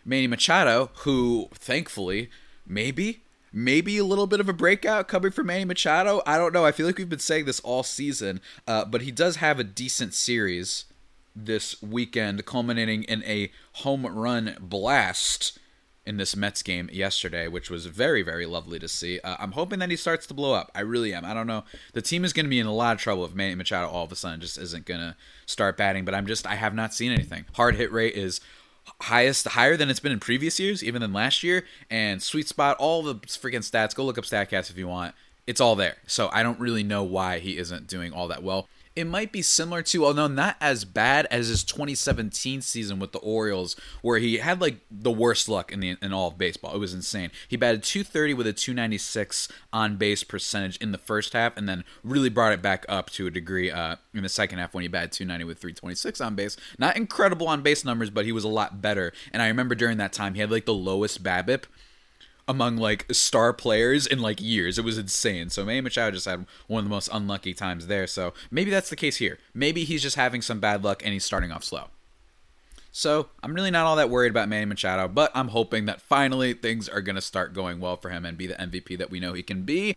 Manny 0.04 0.26
Machado, 0.26 0.90
who 0.96 1.48
thankfully 1.54 2.28
maybe 2.66 3.22
maybe 3.52 3.96
a 3.96 4.04
little 4.04 4.26
bit 4.26 4.40
of 4.40 4.48
a 4.48 4.52
breakout 4.52 5.08
coming 5.08 5.30
from 5.30 5.46
Manny 5.46 5.64
Machado. 5.64 6.20
I 6.26 6.36
don't 6.36 6.52
know. 6.52 6.64
I 6.64 6.72
feel 6.72 6.84
like 6.84 6.98
we've 6.98 7.08
been 7.08 7.20
saying 7.20 7.44
this 7.44 7.60
all 7.60 7.84
season, 7.84 8.40
uh, 8.66 8.84
but 8.84 9.02
he 9.02 9.12
does 9.12 9.36
have 9.36 9.58
a 9.58 9.64
decent 9.64 10.14
series 10.14 10.84
this 11.34 11.80
weekend, 11.80 12.44
culminating 12.44 13.04
in 13.04 13.22
a 13.22 13.50
home 13.74 14.04
run 14.04 14.56
blast 14.60 15.58
in 16.06 16.16
this 16.16 16.34
Mets 16.34 16.62
game 16.62 16.88
yesterday, 16.92 17.46
which 17.46 17.70
was 17.70 17.86
very, 17.86 18.22
very 18.22 18.46
lovely 18.46 18.78
to 18.78 18.88
see. 18.88 19.20
Uh, 19.20 19.36
I'm 19.38 19.52
hoping 19.52 19.78
that 19.80 19.90
he 19.90 19.96
starts 19.96 20.26
to 20.28 20.34
blow 20.34 20.54
up. 20.54 20.70
I 20.74 20.80
really 20.80 21.12
am. 21.12 21.24
I 21.24 21.34
don't 21.34 21.46
know. 21.46 21.64
The 21.92 22.02
team 22.02 22.24
is 22.24 22.32
going 22.32 22.46
to 22.46 22.50
be 22.50 22.58
in 22.58 22.66
a 22.66 22.74
lot 22.74 22.96
of 22.96 23.00
trouble 23.00 23.24
if 23.24 23.34
Manny 23.34 23.54
Machado 23.54 23.88
all 23.88 24.04
of 24.04 24.12
a 24.12 24.16
sudden 24.16 24.40
just 24.40 24.58
isn't 24.58 24.86
going 24.86 25.00
to 25.00 25.14
start 25.46 25.76
batting, 25.76 26.04
but 26.04 26.14
I'm 26.14 26.26
just, 26.26 26.46
I 26.46 26.54
have 26.54 26.74
not 26.74 26.94
seen 26.94 27.12
anything. 27.12 27.44
Hard 27.54 27.76
hit 27.76 27.92
rate 27.92 28.14
is 28.14 28.40
highest 29.02 29.48
higher 29.48 29.76
than 29.76 29.90
it's 29.90 30.00
been 30.00 30.12
in 30.12 30.20
previous 30.20 30.58
years, 30.58 30.82
even 30.82 31.02
than 31.02 31.12
last 31.12 31.42
year, 31.42 31.64
and 31.90 32.22
sweet 32.22 32.48
spot, 32.48 32.76
all 32.78 33.02
the 33.02 33.16
freaking 33.16 33.58
stats. 33.58 33.94
Go 33.94 34.04
look 34.04 34.18
up 34.18 34.24
StatCast 34.24 34.70
if 34.70 34.78
you 34.78 34.88
want. 34.88 35.14
It's 35.46 35.60
all 35.60 35.76
there. 35.76 35.96
So 36.06 36.30
I 36.32 36.42
don't 36.42 36.60
really 36.60 36.82
know 36.82 37.02
why 37.02 37.40
he 37.40 37.58
isn't 37.58 37.86
doing 37.86 38.12
all 38.12 38.28
that 38.28 38.42
well 38.42 38.68
it 39.00 39.06
might 39.06 39.32
be 39.32 39.42
similar 39.42 39.82
to, 39.82 40.04
although 40.04 40.26
not 40.26 40.56
as 40.60 40.84
bad 40.84 41.26
as 41.30 41.48
his 41.48 41.64
2017 41.64 42.60
season 42.60 42.98
with 42.98 43.12
the 43.12 43.18
Orioles, 43.18 43.74
where 44.02 44.18
he 44.18 44.38
had 44.38 44.60
like 44.60 44.76
the 44.90 45.10
worst 45.10 45.48
luck 45.48 45.72
in 45.72 45.80
the 45.80 45.96
in 46.00 46.12
all 46.12 46.28
of 46.28 46.38
baseball. 46.38 46.74
It 46.74 46.78
was 46.78 46.94
insane. 46.94 47.30
He 47.48 47.56
batted 47.56 47.82
230 47.82 48.34
with 48.34 48.46
a 48.46 48.52
296 48.52 49.48
on 49.72 49.96
base 49.96 50.22
percentage 50.22 50.76
in 50.76 50.92
the 50.92 50.98
first 50.98 51.32
half, 51.32 51.56
and 51.56 51.68
then 51.68 51.84
really 52.04 52.28
brought 52.28 52.52
it 52.52 52.62
back 52.62 52.84
up 52.88 53.10
to 53.10 53.26
a 53.26 53.30
degree 53.30 53.70
uh, 53.70 53.96
in 54.14 54.22
the 54.22 54.28
second 54.28 54.58
half 54.58 54.74
when 54.74 54.82
he 54.82 54.88
batted 54.88 55.12
290 55.12 55.44
with 55.44 55.58
326 55.58 56.20
on 56.20 56.34
base. 56.34 56.56
Not 56.78 56.96
incredible 56.96 57.48
on 57.48 57.62
base 57.62 57.84
numbers, 57.84 58.10
but 58.10 58.24
he 58.24 58.32
was 58.32 58.44
a 58.44 58.48
lot 58.48 58.80
better. 58.80 59.12
And 59.32 59.42
I 59.42 59.48
remember 59.48 59.74
during 59.74 59.98
that 59.98 60.12
time 60.12 60.34
he 60.34 60.40
had 60.40 60.50
like 60.50 60.66
the 60.66 60.74
lowest 60.74 61.22
BABIP 61.22 61.64
among 62.50 62.76
like 62.78 63.06
star 63.12 63.52
players 63.52 64.08
in 64.08 64.18
like 64.18 64.40
years. 64.40 64.76
It 64.76 64.84
was 64.84 64.98
insane. 64.98 65.50
So 65.50 65.64
Manny 65.64 65.82
Machado 65.82 66.10
just 66.10 66.26
had 66.26 66.46
one 66.66 66.80
of 66.80 66.84
the 66.84 66.90
most 66.90 67.08
unlucky 67.12 67.54
times 67.54 67.86
there. 67.86 68.08
So 68.08 68.34
maybe 68.50 68.72
that's 68.72 68.90
the 68.90 68.96
case 68.96 69.18
here. 69.18 69.38
Maybe 69.54 69.84
he's 69.84 70.02
just 70.02 70.16
having 70.16 70.42
some 70.42 70.58
bad 70.58 70.82
luck 70.82 71.04
and 71.04 71.12
he's 71.12 71.24
starting 71.24 71.52
off 71.52 71.62
slow. 71.62 71.84
So 72.90 73.28
I'm 73.40 73.54
really 73.54 73.70
not 73.70 73.86
all 73.86 73.94
that 73.94 74.10
worried 74.10 74.32
about 74.32 74.48
Manny 74.48 74.66
Machado, 74.66 75.06
but 75.06 75.30
I'm 75.32 75.48
hoping 75.48 75.86
that 75.86 76.00
finally 76.00 76.52
things 76.52 76.88
are 76.88 77.00
going 77.00 77.14
to 77.14 77.22
start 77.22 77.54
going 77.54 77.78
well 77.78 77.96
for 77.96 78.10
him 78.10 78.26
and 78.26 78.36
be 78.36 78.48
the 78.48 78.54
MVP 78.54 78.98
that 78.98 79.12
we 79.12 79.20
know 79.20 79.32
he 79.32 79.44
can 79.44 79.62
be. 79.62 79.96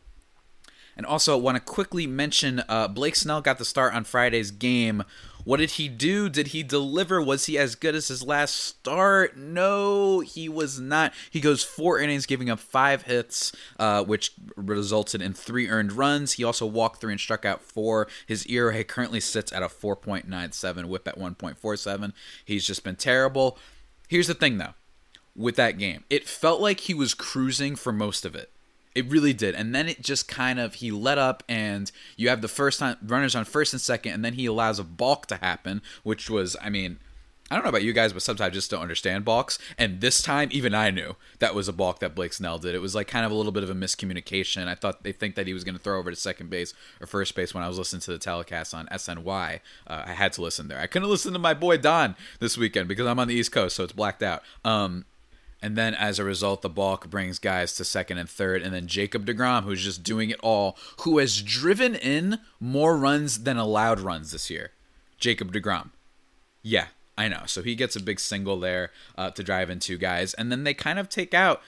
And 0.95 1.07
also 1.07 1.35
want 1.35 1.55
to 1.55 1.59
quickly 1.59 2.05
mention 2.05 2.63
uh, 2.69 2.87
Blake 2.87 3.15
Snell 3.15 3.41
got 3.41 3.57
the 3.57 3.65
start 3.65 3.95
on 3.95 4.03
Friday's 4.03 4.51
game 4.51 5.03
what 5.43 5.57
did 5.57 5.71
he 5.71 5.89
do? 5.89 6.29
Did 6.29 6.47
he 6.47 6.63
deliver? 6.63 7.21
Was 7.21 7.45
he 7.45 7.57
as 7.57 7.75
good 7.75 7.95
as 7.95 8.07
his 8.07 8.23
last 8.23 8.55
start? 8.55 9.37
No, 9.37 10.21
he 10.21 10.47
was 10.47 10.79
not. 10.79 11.13
He 11.29 11.39
goes 11.39 11.63
four 11.63 11.99
innings, 11.99 12.25
giving 12.25 12.49
up 12.49 12.59
five 12.59 13.03
hits, 13.03 13.51
uh, 13.79 14.03
which 14.03 14.31
resulted 14.55 15.21
in 15.21 15.33
three 15.33 15.69
earned 15.69 15.93
runs. 15.93 16.33
He 16.33 16.43
also 16.43 16.65
walked 16.65 17.01
three 17.01 17.13
and 17.13 17.19
struck 17.19 17.45
out 17.45 17.61
four. 17.61 18.07
His 18.25 18.45
ERA 18.47 18.83
currently 18.83 19.19
sits 19.19 19.51
at 19.51 19.63
a 19.63 19.67
4.97, 19.67 20.85
whip 20.85 21.07
at 21.07 21.17
1.47. 21.17 22.13
He's 22.45 22.65
just 22.65 22.83
been 22.83 22.95
terrible. 22.95 23.57
Here's 24.07 24.27
the 24.27 24.33
thing, 24.33 24.57
though, 24.57 24.73
with 25.35 25.55
that 25.55 25.77
game, 25.77 26.03
it 26.09 26.27
felt 26.27 26.61
like 26.61 26.81
he 26.81 26.93
was 26.93 27.13
cruising 27.13 27.75
for 27.75 27.91
most 27.91 28.25
of 28.25 28.35
it. 28.35 28.51
It 28.95 29.09
really 29.09 29.33
did. 29.33 29.55
And 29.55 29.73
then 29.73 29.87
it 29.87 30.01
just 30.01 30.27
kind 30.27 30.59
of 30.59 30.75
he 30.75 30.91
let 30.91 31.17
up 31.17 31.43
and 31.49 31.91
you 32.15 32.29
have 32.29 32.41
the 32.41 32.47
first 32.47 32.79
time 32.79 32.97
runners 33.03 33.35
on 33.35 33.45
first 33.45 33.73
and 33.73 33.81
second 33.81 34.13
and 34.13 34.23
then 34.23 34.33
he 34.33 34.45
allows 34.45 34.79
a 34.79 34.83
balk 34.83 35.25
to 35.27 35.37
happen, 35.37 35.81
which 36.03 36.29
was 36.29 36.55
I 36.61 36.69
mean, 36.69 36.99
I 37.51 37.55
don't 37.55 37.65
know 37.65 37.69
about 37.69 37.83
you 37.83 37.93
guys, 37.93 38.13
but 38.13 38.23
sometimes 38.23 38.47
I 38.47 38.49
just 38.49 38.71
don't 38.71 38.81
understand 38.81 39.25
balks. 39.25 39.59
And 39.77 40.01
this 40.01 40.21
time, 40.21 40.49
even 40.51 40.73
I 40.73 40.89
knew 40.89 41.17
that 41.39 41.53
was 41.53 41.67
a 41.67 41.73
balk 41.73 41.99
that 41.99 42.15
Blake 42.15 42.33
Snell 42.33 42.57
did. 42.57 42.73
It 42.73 42.81
was 42.81 42.95
like 42.95 43.07
kind 43.07 43.25
of 43.25 43.31
a 43.31 43.35
little 43.35 43.51
bit 43.51 43.63
of 43.63 43.69
a 43.69 43.75
miscommunication. 43.75 44.67
I 44.67 44.75
thought 44.75 45.03
they 45.03 45.11
think 45.11 45.35
that 45.35 45.45
he 45.45 45.53
was 45.53 45.63
going 45.63 45.75
to 45.75 45.81
throw 45.81 45.99
over 45.99 46.09
to 46.09 46.15
second 46.15 46.49
base 46.49 46.73
or 46.99 47.05
first 47.05 47.35
base 47.35 47.53
when 47.53 47.63
I 47.63 47.67
was 47.67 47.77
listening 47.77 48.01
to 48.01 48.11
the 48.11 48.17
telecast 48.17 48.73
on 48.73 48.87
SNY. 48.87 49.59
Uh, 49.85 50.03
I 50.05 50.13
had 50.13 50.33
to 50.33 50.41
listen 50.41 50.67
there. 50.67 50.79
I 50.79 50.87
couldn't 50.87 51.09
listen 51.09 51.33
to 51.33 51.39
my 51.39 51.53
boy 51.53 51.77
Don 51.77 52.15
this 52.39 52.57
weekend 52.57 52.87
because 52.87 53.05
I'm 53.05 53.19
on 53.19 53.27
the 53.27 53.35
East 53.35 53.51
Coast, 53.51 53.75
so 53.75 53.83
it's 53.83 53.93
blacked 53.93 54.23
out. 54.23 54.41
Um, 54.65 55.05
and 55.63 55.77
then 55.77 55.95
as 55.95 56.19
a 56.19 56.25
result, 56.25 56.61
the 56.61 56.69
balk 56.69 57.09
brings 57.09 57.39
guys 57.39 57.73
to 57.75 57.85
second 57.85 58.17
and 58.17 58.29
third. 58.29 58.61
And 58.61 58.73
then 58.73 58.85
Jacob 58.85 59.25
DeGrom, 59.25 59.63
who's 59.63 59.81
just 59.81 60.03
doing 60.03 60.29
it 60.29 60.39
all, 60.43 60.77
who 61.01 61.19
has 61.19 61.41
driven 61.41 61.95
in 61.95 62.39
more 62.59 62.97
runs 62.97 63.43
than 63.43 63.55
allowed 63.55 64.01
runs 64.01 64.33
this 64.33 64.49
year. 64.49 64.71
Jacob 65.17 65.53
DeGrom. 65.53 65.91
Yeah, 66.61 66.87
I 67.17 67.29
know. 67.29 67.43
So 67.45 67.63
he 67.63 67.75
gets 67.75 67.95
a 67.95 68.03
big 68.03 68.19
single 68.19 68.59
there 68.59 68.91
uh, 69.17 69.29
to 69.31 69.41
drive 69.41 69.69
in 69.69 69.79
two 69.79 69.97
guys. 69.97 70.33
And 70.33 70.51
then 70.51 70.65
they 70.65 70.73
kind 70.73 70.99
of 70.99 71.07
take 71.07 71.33
out 71.33 71.61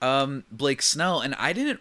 um, 0.00 0.44
Blake 0.50 0.80
Snell. 0.80 1.20
And 1.20 1.34
I 1.34 1.52
didn't. 1.52 1.80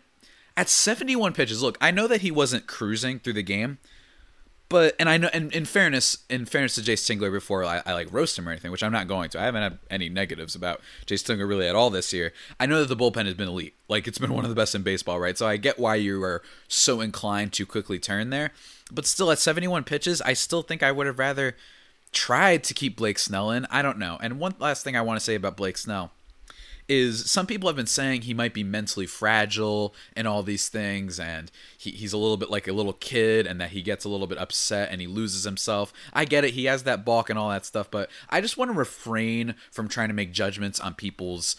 At 0.57 0.67
71 0.67 1.31
pitches, 1.31 1.63
look, 1.63 1.77
I 1.79 1.91
know 1.91 2.07
that 2.09 2.19
he 2.19 2.31
wasn't 2.31 2.67
cruising 2.67 3.19
through 3.19 3.33
the 3.33 3.43
game, 3.43 3.77
but 4.71 4.95
and 4.99 5.09
I 5.09 5.17
know, 5.17 5.29
and 5.33 5.51
in 5.53 5.65
fairness, 5.65 6.19
in 6.29 6.45
fairness 6.45 6.75
to 6.75 6.81
Jayce 6.81 7.05
Tingler, 7.05 7.29
before 7.29 7.65
I, 7.65 7.83
I, 7.85 7.93
like 7.93 8.11
roast 8.11 8.39
him 8.39 8.47
or 8.47 8.51
anything, 8.51 8.71
which 8.71 8.81
I'm 8.81 8.93
not 8.93 9.09
going 9.09 9.29
to. 9.31 9.39
I 9.39 9.43
haven't 9.43 9.61
had 9.61 9.79
any 9.89 10.07
negatives 10.07 10.55
about 10.55 10.79
Jayce 11.05 11.23
Tingler 11.23 11.47
really 11.47 11.67
at 11.67 11.75
all 11.75 11.89
this 11.89 12.13
year. 12.13 12.31
I 12.57 12.67
know 12.67 12.79
that 12.83 12.87
the 12.87 12.95
bullpen 12.95 13.25
has 13.25 13.33
been 13.33 13.49
elite, 13.49 13.75
like 13.89 14.07
it's 14.07 14.17
been 14.17 14.33
one 14.33 14.45
of 14.45 14.49
the 14.49 14.55
best 14.55 14.73
in 14.73 14.81
baseball, 14.81 15.19
right? 15.19 15.37
So 15.37 15.45
I 15.45 15.57
get 15.57 15.77
why 15.77 15.95
you 15.95 16.23
are 16.23 16.41
so 16.69 17.01
inclined 17.01 17.51
to 17.53 17.65
quickly 17.65 17.99
turn 17.99 18.29
there, 18.29 18.51
but 18.89 19.05
still 19.05 19.29
at 19.29 19.39
71 19.39 19.83
pitches, 19.83 20.21
I 20.21 20.31
still 20.31 20.61
think 20.61 20.81
I 20.81 20.93
would 20.93 21.05
have 21.05 21.19
rather 21.19 21.57
tried 22.13 22.63
to 22.63 22.73
keep 22.73 22.95
Blake 22.95 23.19
Snell 23.19 23.51
in. 23.51 23.65
I 23.69 23.81
don't 23.81 23.97
know. 23.97 24.17
And 24.21 24.39
one 24.39 24.55
last 24.57 24.85
thing 24.85 24.95
I 24.95 25.01
want 25.01 25.19
to 25.19 25.23
say 25.23 25.35
about 25.35 25.57
Blake 25.57 25.77
Snell 25.77 26.11
is 26.87 27.29
some 27.29 27.47
people 27.47 27.67
have 27.69 27.75
been 27.75 27.85
saying 27.85 28.21
he 28.21 28.33
might 28.33 28.53
be 28.53 28.63
mentally 28.63 29.05
fragile 29.05 29.93
and 30.15 30.27
all 30.27 30.43
these 30.43 30.69
things, 30.69 31.19
and 31.19 31.51
he, 31.77 31.91
he's 31.91 32.13
a 32.13 32.17
little 32.17 32.37
bit 32.37 32.49
like 32.49 32.67
a 32.67 32.73
little 32.73 32.93
kid, 32.93 33.45
and 33.47 33.59
that 33.61 33.71
he 33.71 33.81
gets 33.81 34.05
a 34.05 34.09
little 34.09 34.27
bit 34.27 34.37
upset 34.37 34.89
and 34.91 35.01
he 35.01 35.07
loses 35.07 35.43
himself. 35.43 35.93
I 36.13 36.25
get 36.25 36.45
it, 36.45 36.51
he 36.51 36.65
has 36.65 36.83
that 36.83 37.05
balk 37.05 37.29
and 37.29 37.37
all 37.37 37.49
that 37.49 37.65
stuff, 37.65 37.89
but 37.89 38.09
I 38.29 38.41
just 38.41 38.57
want 38.57 38.71
to 38.71 38.77
refrain 38.77 39.55
from 39.71 39.87
trying 39.87 40.09
to 40.09 40.13
make 40.13 40.31
judgments 40.31 40.79
on 40.79 40.93
people's 40.93 41.55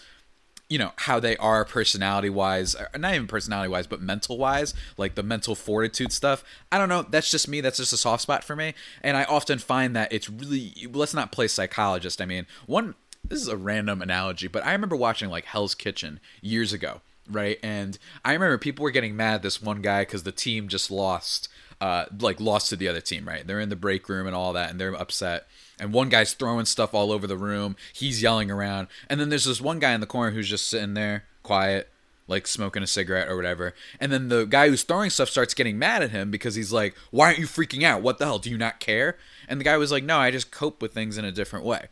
you 0.73 0.79
know 0.79 0.93
how 0.97 1.21
they 1.21 1.37
are 1.37 1.67
personality 1.67 2.31
wise 2.31 2.75
not 2.97 3.15
even 3.15 3.27
personality 3.27 3.69
wise 3.69 3.87
but 3.87 4.01
mental 4.01 4.39
wise 4.39 4.73
like 4.97 5.17
the 5.17 5.23
mental 5.23 5.55
fortitude 5.55 6.11
stuff 6.11 6.43
i 6.73 6.79
don't 6.79 6.89
know 6.89 7.03
that's 7.03 7.31
just 7.31 7.47
me 7.47 7.61
that's 7.61 7.77
just 7.77 7.93
a 7.93 7.97
soft 7.97 8.23
spot 8.23 8.43
for 8.43 8.57
me 8.57 8.73
and 9.03 9.15
i 9.15 9.25
often 9.25 9.59
find 9.59 9.95
that 9.95 10.11
it's 10.11 10.31
really 10.31 10.73
let's 10.91 11.13
not 11.13 11.31
play 11.31 11.47
psychologist 11.47 12.23
i 12.23 12.25
mean 12.25 12.47
one 12.65 12.95
this 13.25 13.41
is 13.41 13.49
a 13.49 13.57
random 13.57 14.03
analogy 14.03 14.49
but 14.49 14.65
i 14.65 14.73
remember 14.73 14.97
watching 14.97 15.31
like 15.31 15.45
hell's 15.45 15.75
kitchen 15.75 16.21
years 16.41 16.73
ago 16.73 17.01
right 17.31 17.59
and 17.63 17.99
i 18.25 18.33
remember 18.33 18.59
people 18.59 18.83
were 18.83 18.91
getting 18.91 19.17
mad 19.17 19.37
at 19.37 19.43
this 19.43 19.63
one 19.63 19.81
guy 19.81 20.03
because 20.03 20.23
the 20.25 20.33
team 20.33 20.69
just 20.69 20.91
lost 20.91 21.49
uh 21.81 22.05
like 22.21 22.41
lost 22.41 22.69
to 22.69 22.77
the 22.77 22.89
other 22.89 23.01
team 23.01 23.27
right 23.27 23.47
they're 23.47 23.61
in 23.61 23.69
the 23.69 23.77
break 23.77 24.09
room 24.09 24.27
and 24.27 24.35
all 24.37 24.53
that 24.53 24.71
and 24.71 24.81
they're 24.81 24.95
upset 24.95 25.47
and 25.83 25.93
one 25.93 26.09
guy's 26.09 26.33
throwing 26.33 26.65
stuff 26.65 26.95
all 26.95 27.11
over 27.11 27.27
the 27.27 27.37
room. 27.37 27.75
He's 27.93 28.23
yelling 28.23 28.53
around, 28.53 28.87
and 29.11 29.19
then 29.19 29.31
there's 29.31 29.47
this 29.47 29.61
one 29.61 29.81
guy 29.81 29.93
in 29.95 30.01
the 30.01 30.07
corner 30.07 30.31
who's 30.31 30.49
just 30.49 30.69
sitting 30.69 30.95
there, 30.95 31.25
quiet, 31.43 31.89
like 32.29 32.47
smoking 32.47 32.85
a 32.85 32.87
cigarette 32.87 33.29
or 33.29 33.35
whatever. 33.35 33.75
And 33.99 34.13
then 34.13 34.29
the 34.29 34.45
guy 34.45 34.69
who's 34.69 34.85
throwing 34.85 35.11
stuff 35.11 35.29
starts 35.29 35.55
getting 35.55 35.81
mad 35.81 36.05
at 36.05 36.11
him 36.11 36.31
because 36.31 36.55
he's 36.55 36.73
like, 36.73 36.95
"Why 37.11 37.27
aren't 37.27 37.41
you 37.41 37.47
freaking 37.47 37.83
out? 37.83 38.01
What 38.01 38.19
the 38.19 38.27
hell? 38.27 38.39
Do 38.39 38.49
you 38.49 38.59
not 38.59 38.79
care?" 38.79 39.17
And 39.49 39.59
the 39.59 39.65
guy 39.65 39.77
was 39.77 39.91
like, 39.91 40.05
"No, 40.05 40.19
I 40.19 40.31
just 40.31 40.53
cope 40.53 40.81
with 40.81 40.95
things 40.95 41.19
in 41.19 41.25
a 41.25 41.33
different 41.33 41.65
way." 41.65 41.89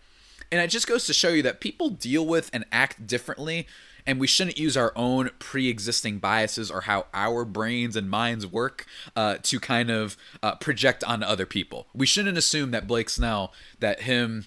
And 0.53 0.61
it 0.61 0.69
just 0.69 0.87
goes 0.87 1.07
to 1.07 1.13
show 1.13 1.29
you 1.29 1.43
that 1.43 1.61
people 1.61 1.91
deal 1.91 2.27
with 2.27 2.51
and 2.53 2.65
act 2.73 3.07
differently 3.07 3.67
and 4.07 4.19
we 4.19 4.27
shouldn't 4.27 4.59
use 4.59 4.77
our 4.77 4.93
own 4.97 5.31
pre-existing 5.39 6.19
biases 6.19 6.71
or 6.71 6.83
how 6.83 7.07
our 7.15 7.45
brains 7.45 7.97
and 7.97 8.11
minds 8.11 8.47
work 8.47 8.87
uh, 9.15 9.37
to 9.43 9.61
kind 9.61 9.91
of 9.91 10.17
uh, 10.43 10.55
project 10.57 11.05
on 11.05 11.23
other 11.23 11.47
people. 11.47 11.87
We 11.95 12.07
shouldn't 12.07 12.39
assume 12.39 12.71
that 12.73 12.87
Blake 12.87 13.09
Snell, 13.09 13.53
that 13.79 14.03
him 14.03 14.47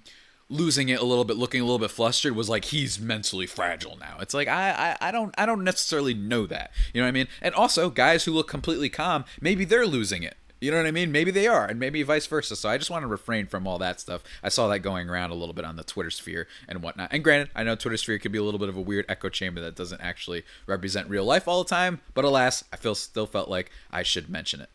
losing 0.50 0.90
it 0.90 1.00
a 1.00 1.06
little 1.06 1.24
bit, 1.24 1.38
looking 1.38 1.62
a 1.62 1.64
little 1.64 1.80
bit 1.80 1.92
flustered, 1.92 2.36
was 2.36 2.50
like 2.50 2.66
he's 2.66 3.00
mentally 3.00 3.48
fragile 3.48 3.98
now. 3.98 4.18
It's 4.20 4.34
like 4.34 4.48
I, 4.48 4.98
I 5.00 5.08
I 5.08 5.12
don't 5.12 5.34
I 5.38 5.46
don't 5.46 5.64
necessarily 5.64 6.14
know 6.14 6.46
that. 6.48 6.72
You 6.94 7.02
know 7.02 7.06
what 7.06 7.10
I 7.10 7.14
mean? 7.14 7.28
And 7.42 7.56
also 7.56 7.90
guys 7.90 8.26
who 8.26 8.34
look 8.34 8.48
completely 8.48 8.90
calm, 8.90 9.26
maybe 9.42 9.66
they're 9.66 9.88
losing 9.88 10.24
it. 10.24 10.36
You 10.64 10.72
know 10.72 10.78
what 10.78 10.86
I 10.86 10.92
mean? 10.92 11.12
Maybe 11.12 11.30
they 11.30 11.46
are, 11.46 11.66
and 11.66 11.78
maybe 11.78 12.02
vice 12.04 12.26
versa. 12.26 12.56
So 12.56 12.70
I 12.70 12.78
just 12.78 12.90
want 12.90 13.04
to 13.04 13.08
refrain 13.08 13.48
from 13.48 13.68
all 13.68 13.78
that 13.80 14.00
stuff. 14.00 14.24
I 14.42 14.48
saw 14.48 14.70
that 14.70 14.80
going 14.80 15.10
around 15.10 15.32
a 15.32 15.36
little 15.36 15.54
bit 15.54 15.66
on 15.66 15.76
the 15.76 15.84
Twitter 15.84 16.10
sphere 16.10 16.48
and 16.70 16.82
whatnot. 16.82 17.10
And 17.12 17.22
granted, 17.22 17.50
I 17.54 17.64
know 17.64 17.76
Twitter 17.76 17.98
sphere 17.98 18.18
could 18.18 18.32
be 18.32 18.38
a 18.38 18.44
little 18.44 18.62
bit 18.62 18.70
of 18.70 18.78
a 18.78 18.82
weird 18.82 19.06
echo 19.10 19.28
chamber 19.28 19.60
that 19.60 19.76
doesn't 19.76 20.00
actually 20.00 20.44
represent 20.66 21.10
real 21.10 21.26
life 21.26 21.50
all 21.50 21.62
the 21.62 21.70
time. 21.70 22.00
But 22.14 22.24
alas, 22.24 22.64
I 22.72 22.78
feel 22.78 22.96
still 22.96 23.28
felt 23.28 23.50
like 23.50 23.72
I 23.92 24.04
should 24.04 24.30
mention 24.30 24.62
it. 24.62 24.70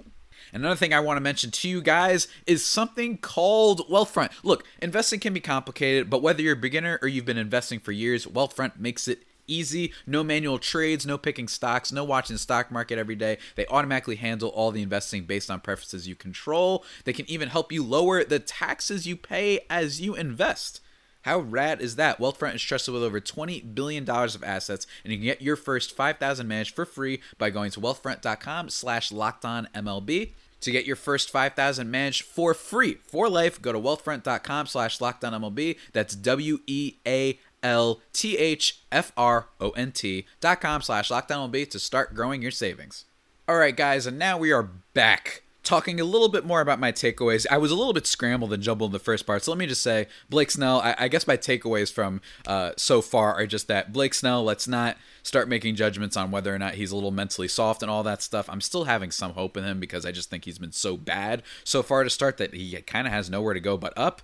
Another 0.53 0.77
thing 0.77 0.93
I 0.93 1.01
want 1.01 1.17
to 1.17 1.23
mention 1.23 1.51
to 1.51 1.69
you 1.69 1.81
guys 1.81 2.29
is 2.47 2.65
something 2.65 3.17
called 3.17 3.89
Wealthfront. 3.89 4.33
Look, 4.43 4.65
investing 4.83 5.21
can 5.21 5.33
be 5.33 5.41
complicated, 5.41 6.11
but 6.11 6.23
whether 6.23 6.43
you're 6.43 6.53
a 6.53 6.57
beginner 6.57 6.99
or 7.01 7.09
you've 7.09 7.25
been 7.25 7.39
investing 7.39 7.81
for 7.81 7.93
years, 7.93 8.27
Wealthfront 8.27 8.79
makes 8.79 9.09
it 9.09 9.25
easy, 9.49 9.93
no 10.07 10.23
manual 10.23 10.59
trades, 10.59 11.07
no 11.07 11.19
picking 11.19 11.49
stocks, 11.49 11.91
no 11.91 12.05
watching 12.05 12.35
the 12.35 12.39
stock 12.39 12.71
market 12.71 12.99
every 12.99 13.17
day. 13.17 13.39
They 13.57 13.67
automatically 13.67 14.17
handle 14.17 14.51
all 14.51 14.71
the 14.71 14.83
investing 14.83 15.25
based 15.25 15.51
on 15.51 15.61
preferences 15.61 16.07
you 16.07 16.15
control. 16.15 16.85
They 17.05 17.13
can 17.13 17.29
even 17.29 17.49
help 17.49 17.73
you 17.73 17.83
lower 17.83 18.25
the 18.25 18.39
taxes 18.39 19.07
you 19.07 19.17
pay 19.17 19.61
as 19.69 20.01
you 20.01 20.15
invest. 20.15 20.81
How 21.23 21.41
rad 21.41 21.81
is 21.81 21.97
that? 21.97 22.19
Wealthfront 22.19 22.55
is 22.55 22.63
trusted 22.63 22.95
with 22.95 23.03
over 23.03 23.21
$20 23.21 23.75
billion 23.75 24.09
of 24.09 24.45
assets, 24.45 24.87
and 25.03 25.13
you 25.13 25.19
can 25.19 25.27
get 25.27 25.43
your 25.43 25.57
first 25.57 25.95
5000 25.95 26.47
managed 26.47 26.75
for 26.75 26.87
free 26.87 27.21
by 27.37 27.51
going 27.51 27.71
to 27.73 27.81
wealthfront.com 27.81 28.71
slash 28.71 29.11
MLB. 29.11 30.33
To 30.63 30.73
get 30.73 30.87
your 30.87 30.97
first 30.97 31.31
5000 31.31 31.91
managed 31.91 32.23
for 32.23 32.53
free 32.53 32.99
for 33.07 33.29
life, 33.29 33.63
go 33.63 33.73
to 33.73 33.79
wealthfront.com 33.79 34.67
slash 34.67 34.99
MLB. 34.99 35.77
That's 35.93 36.17
W-E-A 36.17 37.39
L 37.63 38.01
T 38.13 38.37
H 38.37 38.81
F 38.93 39.13
R 39.17 39.49
O 39.61 39.71
N 39.71 39.93
T 39.93 40.27
dot 40.41 40.61
com 40.61 40.83
slash 40.83 41.11
lockdown 41.11 41.51
MLB 41.51 41.69
to 41.71 41.79
start 41.79 42.15
growing 42.15 42.43
your 42.43 42.51
savings. 42.51 43.05
All 43.49 43.57
right, 43.57 43.77
guys, 43.77 44.07
and 44.07 44.19
now 44.19 44.37
we 44.37 44.53
are 44.53 44.63
back 44.95 45.43
talking 45.69 46.01
a 46.01 46.05
little 46.05 46.31
bit 46.31 46.47
more 46.47 46.63
about 46.63 46.81
my 46.81 46.91
takeaways. 46.91 47.47
I 47.51 47.59
was 47.59 47.71
a 47.71 47.75
little 47.75 47.93
bit 47.93 48.07
scrambled 48.07 48.55
and 48.55 48.63
jumbled 48.63 48.89
in 48.89 48.93
the 48.93 48.99
first 48.99 49.27
part, 49.27 49.45
so 49.45 49.51
let 49.51 49.59
me 49.59 49.67
just 49.67 49.83
say, 49.83 50.07
Blake 50.31 50.51
Snell. 50.51 50.81
I, 50.81 50.95
I 50.99 51.09
guess 51.09 51.27
my 51.27 51.37
takeaways 51.37 51.93
from 51.93 52.23
uh, 52.47 52.73
so 52.79 53.03
far 53.03 53.35
are 53.35 53.47
just 53.47 53.69
that 53.69 53.93
Blake 53.93 54.15
Snell. 54.15 54.43
Let's 54.43 54.67
not 54.67 54.97
start 55.23 55.47
making 55.47 55.75
judgments 55.75 56.17
on 56.17 56.31
whether 56.31 56.55
or 56.55 56.59
not 56.59 56.75
he's 56.75 56.91
a 56.91 56.95
little 56.95 57.11
mentally 57.11 57.49
soft 57.49 57.83
and 57.83 57.91
all 57.91 58.03
that 58.05 58.23
stuff. 58.23 58.49
I'm 58.49 58.63
still 58.63 58.85
having 58.85 59.11
some 59.11 59.33
hope 59.33 59.59
in 59.59 59.65
him 59.65 59.79
because 59.79 60.07
I 60.07 60.13
just 60.13 60.31
think 60.31 60.47
he's 60.47 60.59
been 60.59 60.73
so 60.73 60.97
bad 60.97 61.43
so 61.65 61.83
far 61.83 62.03
to 62.03 62.11
start 62.11 62.39
that 62.39 62.55
he 62.55 62.75
kind 62.83 63.07
of 63.07 63.13
has 63.13 63.29
nowhere 63.29 63.55
to 63.55 63.61
go 63.61 63.77
but 63.77 63.93
up 63.95 64.23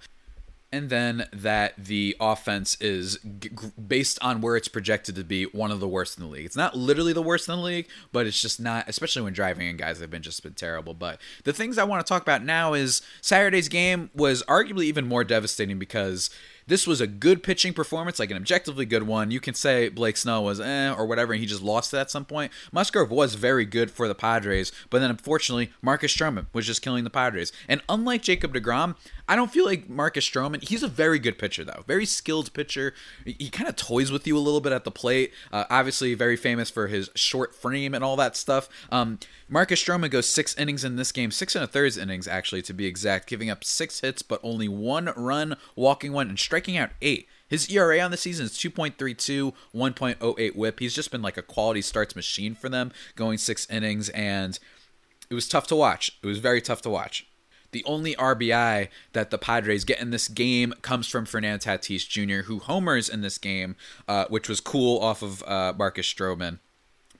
and 0.74 0.90
then 0.90 1.28
that 1.32 1.72
the 1.78 2.16
offense 2.18 2.76
is 2.80 3.18
based 3.18 4.18
on 4.20 4.40
where 4.40 4.56
it's 4.56 4.66
projected 4.66 5.14
to 5.14 5.22
be 5.22 5.44
one 5.44 5.70
of 5.70 5.78
the 5.78 5.86
worst 5.86 6.18
in 6.18 6.24
the 6.24 6.28
league. 6.28 6.44
It's 6.44 6.56
not 6.56 6.76
literally 6.76 7.12
the 7.12 7.22
worst 7.22 7.48
in 7.48 7.54
the 7.54 7.62
league, 7.62 7.86
but 8.10 8.26
it's 8.26 8.42
just 8.42 8.58
not, 8.58 8.88
especially 8.88 9.22
when 9.22 9.32
driving 9.32 9.68
in 9.68 9.76
guys 9.76 10.00
have 10.00 10.10
been 10.10 10.22
just 10.22 10.42
been 10.42 10.54
terrible. 10.54 10.92
But 10.92 11.20
the 11.44 11.52
things 11.52 11.78
I 11.78 11.84
want 11.84 12.04
to 12.04 12.08
talk 12.08 12.22
about 12.22 12.44
now 12.44 12.74
is 12.74 13.02
Saturday's 13.20 13.68
game 13.68 14.10
was 14.16 14.42
arguably 14.48 14.86
even 14.86 15.06
more 15.06 15.22
devastating 15.22 15.78
because 15.78 16.28
this 16.66 16.86
was 16.86 17.00
a 17.00 17.06
good 17.06 17.42
pitching 17.42 17.72
performance, 17.72 18.18
like 18.18 18.30
an 18.30 18.36
objectively 18.36 18.86
good 18.86 19.04
one. 19.04 19.30
You 19.30 19.40
can 19.40 19.54
say 19.54 19.88
Blake 19.88 20.16
Snell 20.16 20.44
was 20.44 20.60
eh 20.60 20.92
or 20.92 21.06
whatever, 21.06 21.32
and 21.32 21.40
he 21.40 21.46
just 21.46 21.62
lost 21.62 21.92
it 21.92 21.98
at 21.98 22.10
some 22.10 22.24
point. 22.24 22.52
Musgrove 22.72 23.10
was 23.10 23.34
very 23.34 23.64
good 23.64 23.90
for 23.90 24.08
the 24.08 24.14
Padres, 24.14 24.72
but 24.90 25.00
then 25.00 25.10
unfortunately, 25.10 25.70
Marcus 25.82 26.14
Stroman 26.14 26.46
was 26.52 26.66
just 26.66 26.82
killing 26.82 27.04
the 27.04 27.10
Padres. 27.10 27.52
And 27.68 27.82
unlike 27.88 28.22
Jacob 28.22 28.54
DeGrom, 28.54 28.96
I 29.26 29.36
don't 29.36 29.50
feel 29.50 29.64
like 29.64 29.88
Marcus 29.88 30.28
Stroman. 30.28 30.66
He's 30.66 30.82
a 30.82 30.88
very 30.88 31.18
good 31.18 31.38
pitcher, 31.38 31.64
though. 31.64 31.82
Very 31.86 32.04
skilled 32.04 32.52
pitcher. 32.52 32.92
He 33.24 33.48
kind 33.48 33.68
of 33.68 33.76
toys 33.76 34.10
with 34.10 34.26
you 34.26 34.36
a 34.36 34.40
little 34.40 34.60
bit 34.60 34.72
at 34.72 34.84
the 34.84 34.90
plate. 34.90 35.32
Uh, 35.52 35.64
obviously, 35.70 36.14
very 36.14 36.36
famous 36.36 36.68
for 36.68 36.88
his 36.88 37.08
short 37.14 37.54
frame 37.54 37.94
and 37.94 38.04
all 38.04 38.16
that 38.16 38.36
stuff. 38.36 38.68
Um, 38.90 39.18
Marcus 39.48 39.82
Stroman 39.82 40.10
goes 40.10 40.28
six 40.28 40.54
innings 40.56 40.84
in 40.84 40.96
this 40.96 41.12
game, 41.12 41.30
six 41.30 41.54
and 41.54 41.64
a 41.64 41.66
third 41.66 41.96
innings 41.96 42.26
actually 42.26 42.62
to 42.62 42.72
be 42.72 42.86
exact, 42.86 43.28
giving 43.28 43.50
up 43.50 43.62
six 43.62 44.00
hits 44.00 44.22
but 44.22 44.40
only 44.42 44.68
one 44.68 45.12
run, 45.16 45.56
walking 45.76 46.12
one, 46.12 46.28
and 46.28 46.38
striking 46.38 46.76
out 46.76 46.90
eight. 47.02 47.28
His 47.48 47.70
ERA 47.70 48.00
on 48.00 48.10
the 48.10 48.16
season 48.16 48.46
is 48.46 48.52
2.32, 48.52 49.52
1.08 49.74 50.56
whip. 50.56 50.80
He's 50.80 50.94
just 50.94 51.10
been 51.10 51.22
like 51.22 51.36
a 51.36 51.42
quality 51.42 51.82
starts 51.82 52.16
machine 52.16 52.54
for 52.54 52.68
them, 52.68 52.90
going 53.16 53.38
six 53.38 53.68
innings, 53.70 54.08
and 54.10 54.58
it 55.30 55.34
was 55.34 55.48
tough 55.48 55.66
to 55.68 55.76
watch. 55.76 56.18
It 56.22 56.26
was 56.26 56.38
very 56.38 56.60
tough 56.60 56.82
to 56.82 56.90
watch. 56.90 57.26
The 57.74 57.84
only 57.86 58.14
RBI 58.14 58.86
that 59.14 59.32
the 59.32 59.36
Padres 59.36 59.82
get 59.82 59.98
in 60.00 60.10
this 60.10 60.28
game 60.28 60.74
comes 60.80 61.08
from 61.08 61.24
Fernando 61.24 61.58
Tatis 61.58 62.08
Jr., 62.08 62.46
who 62.46 62.60
homers 62.60 63.08
in 63.08 63.20
this 63.20 63.36
game, 63.36 63.74
uh, 64.06 64.26
which 64.28 64.48
was 64.48 64.60
cool 64.60 65.00
off 65.00 65.22
of 65.22 65.42
uh, 65.42 65.74
Marcus 65.76 66.06
Stroman. 66.06 66.60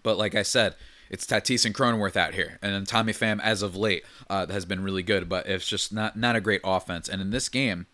But 0.04 0.16
like 0.16 0.36
I 0.36 0.44
said, 0.44 0.76
it's 1.10 1.26
Tatis 1.26 1.66
and 1.66 1.74
Cronenworth 1.74 2.14
out 2.14 2.34
here, 2.34 2.60
and 2.62 2.72
then 2.72 2.84
Tommy 2.84 3.12
Pham 3.12 3.40
as 3.42 3.62
of 3.62 3.74
late 3.74 4.04
uh, 4.30 4.46
has 4.46 4.64
been 4.64 4.84
really 4.84 5.02
good, 5.02 5.28
but 5.28 5.48
it's 5.48 5.66
just 5.66 5.92
not 5.92 6.16
not 6.16 6.36
a 6.36 6.40
great 6.40 6.60
offense. 6.62 7.08
And 7.08 7.20
in 7.20 7.30
this 7.30 7.48
game, 7.48 7.88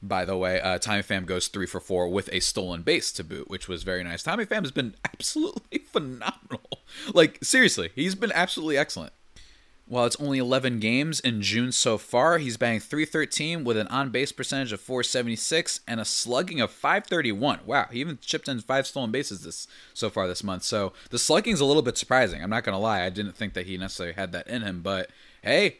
by 0.00 0.24
the 0.24 0.38
way, 0.38 0.62
uh, 0.62 0.78
Tommy 0.78 1.02
Pham 1.02 1.26
goes 1.26 1.48
three 1.48 1.66
for 1.66 1.78
four 1.78 2.08
with 2.08 2.30
a 2.32 2.40
stolen 2.40 2.80
base 2.80 3.12
to 3.12 3.22
boot, 3.22 3.50
which 3.50 3.68
was 3.68 3.82
very 3.82 4.02
nice. 4.02 4.22
Tommy 4.22 4.46
Pham 4.46 4.62
has 4.62 4.72
been 4.72 4.94
absolutely 5.04 5.80
phenomenal. 5.80 6.80
Like 7.12 7.44
seriously, 7.44 7.90
he's 7.94 8.14
been 8.14 8.32
absolutely 8.32 8.78
excellent. 8.78 9.12
While 9.94 10.06
it's 10.06 10.20
only 10.20 10.38
11 10.38 10.80
games 10.80 11.20
in 11.20 11.40
June 11.40 11.70
so 11.70 11.98
far, 11.98 12.38
he's 12.38 12.56
batting 12.56 12.80
313 12.80 13.62
with 13.62 13.76
an 13.76 13.86
on 13.86 14.10
base 14.10 14.32
percentage 14.32 14.72
of 14.72 14.80
476 14.80 15.82
and 15.86 16.00
a 16.00 16.04
slugging 16.04 16.60
of 16.60 16.72
531. 16.72 17.60
Wow, 17.64 17.86
he 17.92 18.00
even 18.00 18.18
chipped 18.20 18.48
in 18.48 18.58
five 18.58 18.88
stolen 18.88 19.12
bases 19.12 19.44
this 19.44 19.68
so 19.92 20.10
far 20.10 20.26
this 20.26 20.42
month. 20.42 20.64
So 20.64 20.94
the 21.10 21.18
slugging's 21.20 21.60
a 21.60 21.64
little 21.64 21.80
bit 21.80 21.96
surprising. 21.96 22.42
I'm 22.42 22.50
not 22.50 22.64
going 22.64 22.74
to 22.74 22.80
lie. 22.80 23.04
I 23.04 23.08
didn't 23.08 23.36
think 23.36 23.54
that 23.54 23.66
he 23.66 23.76
necessarily 23.76 24.16
had 24.16 24.32
that 24.32 24.48
in 24.48 24.62
him, 24.62 24.80
but 24.82 25.10
hey, 25.42 25.76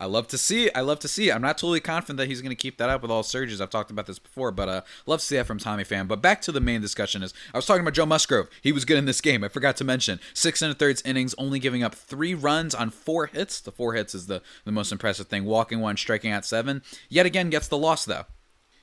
I 0.00 0.06
love 0.06 0.26
to 0.28 0.38
see. 0.38 0.72
I 0.72 0.80
love 0.80 0.98
to 1.00 1.08
see. 1.08 1.30
I'm 1.30 1.42
not 1.42 1.56
totally 1.56 1.80
confident 1.80 2.16
that 2.18 2.26
he's 2.26 2.42
going 2.42 2.50
to 2.50 2.56
keep 2.56 2.78
that 2.78 2.90
up 2.90 3.02
with 3.02 3.10
all 3.10 3.22
surges. 3.22 3.60
I've 3.60 3.70
talked 3.70 3.92
about 3.92 4.06
this 4.06 4.18
before, 4.18 4.50
but 4.50 4.68
uh, 4.68 4.80
love 5.06 5.20
to 5.20 5.26
see 5.26 5.36
that 5.36 5.46
from 5.46 5.58
Tommy 5.58 5.84
Pham. 5.84 6.08
But 6.08 6.20
back 6.20 6.40
to 6.42 6.52
the 6.52 6.60
main 6.60 6.80
discussion 6.80 7.22
is 7.22 7.32
I 7.52 7.58
was 7.58 7.66
talking 7.66 7.82
about 7.82 7.94
Joe 7.94 8.06
Musgrove. 8.06 8.48
He 8.60 8.72
was 8.72 8.84
good 8.84 8.98
in 8.98 9.04
this 9.04 9.20
game. 9.20 9.44
I 9.44 9.48
forgot 9.48 9.76
to 9.76 9.84
mention 9.84 10.18
six 10.32 10.62
and 10.62 10.72
a 10.72 10.74
thirds 10.74 11.02
innings, 11.02 11.34
only 11.38 11.58
giving 11.60 11.82
up 11.84 11.94
three 11.94 12.34
runs 12.34 12.74
on 12.74 12.90
four 12.90 13.26
hits. 13.26 13.60
The 13.60 13.70
four 13.72 13.94
hits 13.94 14.14
is 14.14 14.26
the 14.26 14.42
the 14.64 14.72
most 14.72 14.90
impressive 14.90 15.28
thing. 15.28 15.44
Walking 15.44 15.80
one, 15.80 15.96
striking 15.96 16.32
out 16.32 16.44
seven. 16.44 16.82
Yet 17.08 17.26
again, 17.26 17.50
gets 17.50 17.68
the 17.68 17.78
loss 17.78 18.04
though. 18.04 18.24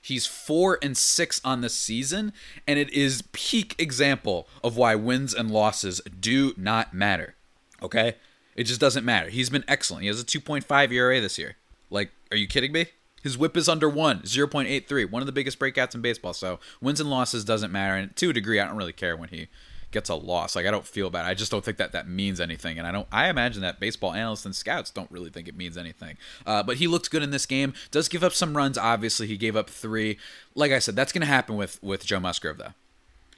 He's 0.01 0.25
four 0.25 0.79
and 0.81 0.97
six 0.97 1.39
on 1.45 1.61
the 1.61 1.69
season, 1.69 2.33
and 2.65 2.79
it 2.79 2.89
is 2.91 3.23
peak 3.33 3.75
example 3.77 4.47
of 4.63 4.75
why 4.75 4.95
wins 4.95 5.33
and 5.33 5.51
losses 5.51 6.01
do 6.19 6.53
not 6.57 6.93
matter. 6.93 7.35
Okay, 7.83 8.15
it 8.55 8.65
just 8.65 8.81
doesn't 8.81 9.05
matter. 9.05 9.29
He's 9.29 9.49
been 9.49 9.65
excellent. 9.67 10.03
He 10.03 10.07
has 10.07 10.21
a 10.21 10.25
2.5 10.25 10.91
ERA 10.91 11.21
this 11.21 11.37
year. 11.37 11.55
Like, 11.89 12.11
are 12.31 12.37
you 12.37 12.47
kidding 12.47 12.71
me? 12.71 12.87
His 13.21 13.37
whip 13.37 13.55
is 13.55 13.69
under 13.69 13.87
one, 13.87 14.21
0.83, 14.21 15.09
one 15.09 15.21
of 15.21 15.25
the 15.25 15.31
biggest 15.31 15.59
breakouts 15.59 15.93
in 15.93 16.01
baseball. 16.01 16.33
So 16.33 16.59
wins 16.81 16.99
and 16.99 17.09
losses 17.09 17.45
doesn't 17.45 17.71
matter. 17.71 17.95
And 17.95 18.15
to 18.15 18.31
a 18.31 18.33
degree, 18.33 18.59
I 18.59 18.65
don't 18.65 18.77
really 18.77 18.93
care 18.93 19.15
when 19.15 19.29
he 19.29 19.47
gets 19.91 20.09
a 20.09 20.15
loss. 20.15 20.55
Like 20.55 20.65
I 20.65 20.71
don't 20.71 20.85
feel 20.85 21.09
bad. 21.09 21.25
I 21.25 21.33
just 21.33 21.51
don't 21.51 21.63
think 21.63 21.77
that 21.77 21.91
that 21.91 22.07
means 22.07 22.39
anything. 22.39 22.79
And 22.79 22.87
I 22.87 22.91
don't. 22.91 23.07
I 23.11 23.29
imagine 23.29 23.61
that 23.61 23.79
baseball 23.79 24.13
analysts 24.13 24.45
and 24.45 24.55
scouts 24.55 24.89
don't 24.89 25.11
really 25.11 25.29
think 25.29 25.47
it 25.47 25.55
means 25.55 25.77
anything. 25.77 26.17
Uh, 26.45 26.63
but 26.63 26.77
he 26.77 26.87
looked 26.87 27.11
good 27.11 27.21
in 27.21 27.29
this 27.29 27.45
game. 27.45 27.73
Does 27.91 28.07
give 28.07 28.23
up 28.23 28.33
some 28.33 28.57
runs. 28.57 28.77
Obviously, 28.77 29.27
he 29.27 29.37
gave 29.37 29.55
up 29.55 29.69
three. 29.69 30.17
Like 30.55 30.71
I 30.71 30.79
said, 30.79 30.95
that's 30.95 31.11
going 31.11 31.21
to 31.21 31.27
happen 31.27 31.55
with 31.57 31.81
with 31.83 32.05
Joe 32.05 32.19
Musgrove 32.19 32.57
though. 32.57 32.73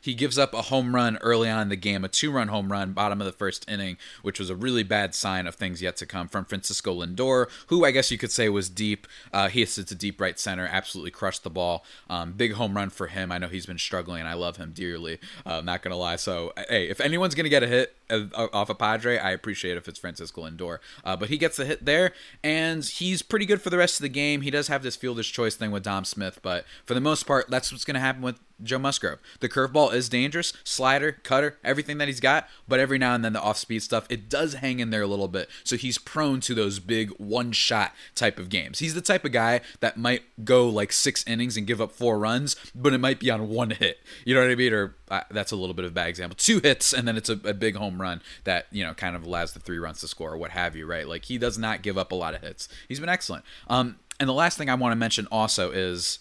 He 0.03 0.13
gives 0.13 0.37
up 0.37 0.53
a 0.53 0.63
home 0.63 0.93
run 0.93 1.17
early 1.21 1.49
on 1.49 1.61
in 1.61 1.69
the 1.69 1.77
game, 1.77 2.03
a 2.03 2.09
two 2.09 2.29
run 2.29 2.49
home 2.49 2.69
run, 2.69 2.91
bottom 2.91 3.21
of 3.21 3.25
the 3.25 3.31
first 3.31 3.69
inning, 3.69 3.97
which 4.21 4.37
was 4.37 4.49
a 4.49 4.55
really 4.55 4.83
bad 4.83 5.15
sign 5.15 5.47
of 5.47 5.55
things 5.55 5.81
yet 5.81 5.95
to 5.97 6.05
come 6.05 6.27
from 6.27 6.43
Francisco 6.43 6.93
Lindor, 6.93 7.49
who 7.67 7.85
I 7.85 7.91
guess 7.91 8.11
you 8.11 8.17
could 8.17 8.31
say 8.31 8.49
was 8.49 8.69
deep. 8.69 9.07
Uh, 9.31 9.47
he 9.47 9.61
hits 9.61 9.77
it 9.77 9.87
to 9.87 9.95
deep 9.95 10.19
right 10.19 10.37
center, 10.37 10.67
absolutely 10.69 11.11
crushed 11.11 11.43
the 11.43 11.49
ball. 11.49 11.85
Um, 12.09 12.33
big 12.33 12.53
home 12.53 12.75
run 12.75 12.89
for 12.89 13.07
him. 13.07 13.31
I 13.31 13.37
know 13.37 13.47
he's 13.47 13.65
been 13.65 13.77
struggling, 13.77 14.19
and 14.19 14.27
I 14.27 14.33
love 14.33 14.57
him 14.57 14.73
dearly. 14.73 15.19
Uh, 15.45 15.61
not 15.61 15.81
going 15.81 15.91
to 15.93 15.97
lie. 15.97 16.17
So, 16.17 16.51
hey, 16.67 16.89
if 16.89 16.99
anyone's 16.99 17.33
going 17.33 17.45
to 17.45 17.49
get 17.49 17.63
a 17.63 17.67
hit 17.67 17.95
off 18.09 18.69
a 18.69 18.75
Padre, 18.75 19.17
I 19.17 19.31
appreciate 19.31 19.77
if 19.77 19.87
it's 19.87 19.99
Francisco 19.99 20.43
Lindor. 20.43 20.79
Uh, 21.03 21.15
but 21.15 21.29
he 21.29 21.37
gets 21.37 21.57
the 21.57 21.65
hit 21.65 21.85
there, 21.85 22.11
and 22.43 22.83
he's 22.83 23.21
pretty 23.21 23.45
good 23.45 23.61
for 23.61 23.69
the 23.69 23.77
rest 23.77 23.99
of 23.99 24.03
the 24.03 24.09
game. 24.09 24.41
He 24.41 24.51
does 24.51 24.67
have 24.67 24.83
this 24.83 24.95
fielder's 24.95 25.27
choice 25.27 25.55
thing 25.55 25.71
with 25.71 25.83
Dom 25.83 26.05
Smith, 26.05 26.39
but 26.41 26.65
for 26.85 26.93
the 26.93 27.01
most 27.01 27.25
part, 27.25 27.49
that's 27.49 27.71
what's 27.71 27.85
going 27.85 27.95
to 27.95 27.99
happen 27.99 28.21
with 28.21 28.39
Joe 28.61 28.79
Musgrove. 28.79 29.19
The 29.39 29.49
curveball 29.49 29.93
is 29.93 30.09
dangerous, 30.09 30.53
slider, 30.63 31.11
cutter, 31.23 31.57
everything 31.63 31.97
that 31.97 32.07
he's 32.07 32.19
got, 32.19 32.47
but 32.67 32.79
every 32.79 32.97
now 32.97 33.15
and 33.15 33.23
then 33.23 33.33
the 33.33 33.41
off 33.41 33.57
speed 33.57 33.81
stuff, 33.83 34.05
it 34.09 34.29
does 34.29 34.55
hang 34.55 34.79
in 34.79 34.89
there 34.89 35.01
a 35.01 35.07
little 35.07 35.27
bit. 35.27 35.49
So 35.63 35.75
he's 35.75 35.97
prone 35.97 36.39
to 36.41 36.53
those 36.53 36.79
big 36.79 37.09
one 37.11 37.51
shot 37.51 37.93
type 38.15 38.39
of 38.39 38.49
games. 38.49 38.79
He's 38.79 38.93
the 38.93 39.01
type 39.01 39.25
of 39.25 39.31
guy 39.31 39.61
that 39.79 39.97
might 39.97 40.23
go 40.43 40.67
like 40.69 40.91
six 40.91 41.25
innings 41.27 41.57
and 41.57 41.67
give 41.67 41.81
up 41.81 41.91
four 41.91 42.19
runs, 42.19 42.55
but 42.73 42.93
it 42.93 42.99
might 42.99 43.19
be 43.19 43.29
on 43.29 43.49
one 43.49 43.71
hit. 43.71 43.99
You 44.25 44.35
know 44.35 44.41
what 44.41 44.51
I 44.51 44.55
mean? 44.55 44.73
Or 44.73 44.95
uh, 45.09 45.21
that's 45.31 45.51
a 45.51 45.55
little 45.55 45.73
bit 45.73 45.85
of 45.85 45.91
a 45.91 45.93
bad 45.95 46.07
example. 46.07 46.35
Two 46.39 46.59
hits 46.59 46.93
and 46.93 47.07
then 47.07 47.17
it's 47.17 47.29
a, 47.29 47.39
a 47.43 47.53
big 47.53 47.75
home 47.75 47.92
run 47.99 48.21
that, 48.43 48.67
you 48.71 48.83
know, 48.83 48.93
kind 48.93 49.15
of 49.15 49.23
allows 49.23 49.53
the 49.53 49.59
three 49.59 49.77
runs 49.79 49.99
to 50.01 50.07
score 50.07 50.33
or 50.33 50.37
what 50.37 50.51
have 50.51 50.75
you, 50.75 50.85
right? 50.85 51.07
Like 51.07 51.25
he 51.25 51.37
does 51.37 51.57
not 51.57 51.81
give 51.81 51.97
up 51.97 52.11
a 52.11 52.15
lot 52.15 52.33
of 52.33 52.41
hits. 52.41 52.67
He's 52.87 52.99
been 52.99 53.09
excellent. 53.09 53.45
Um, 53.67 53.97
and 54.19 54.29
the 54.29 54.33
last 54.33 54.57
thing 54.57 54.69
I 54.69 54.75
want 54.75 54.91
to 54.91 54.97
mention 54.97 55.27
also 55.31 55.71
is 55.71 56.19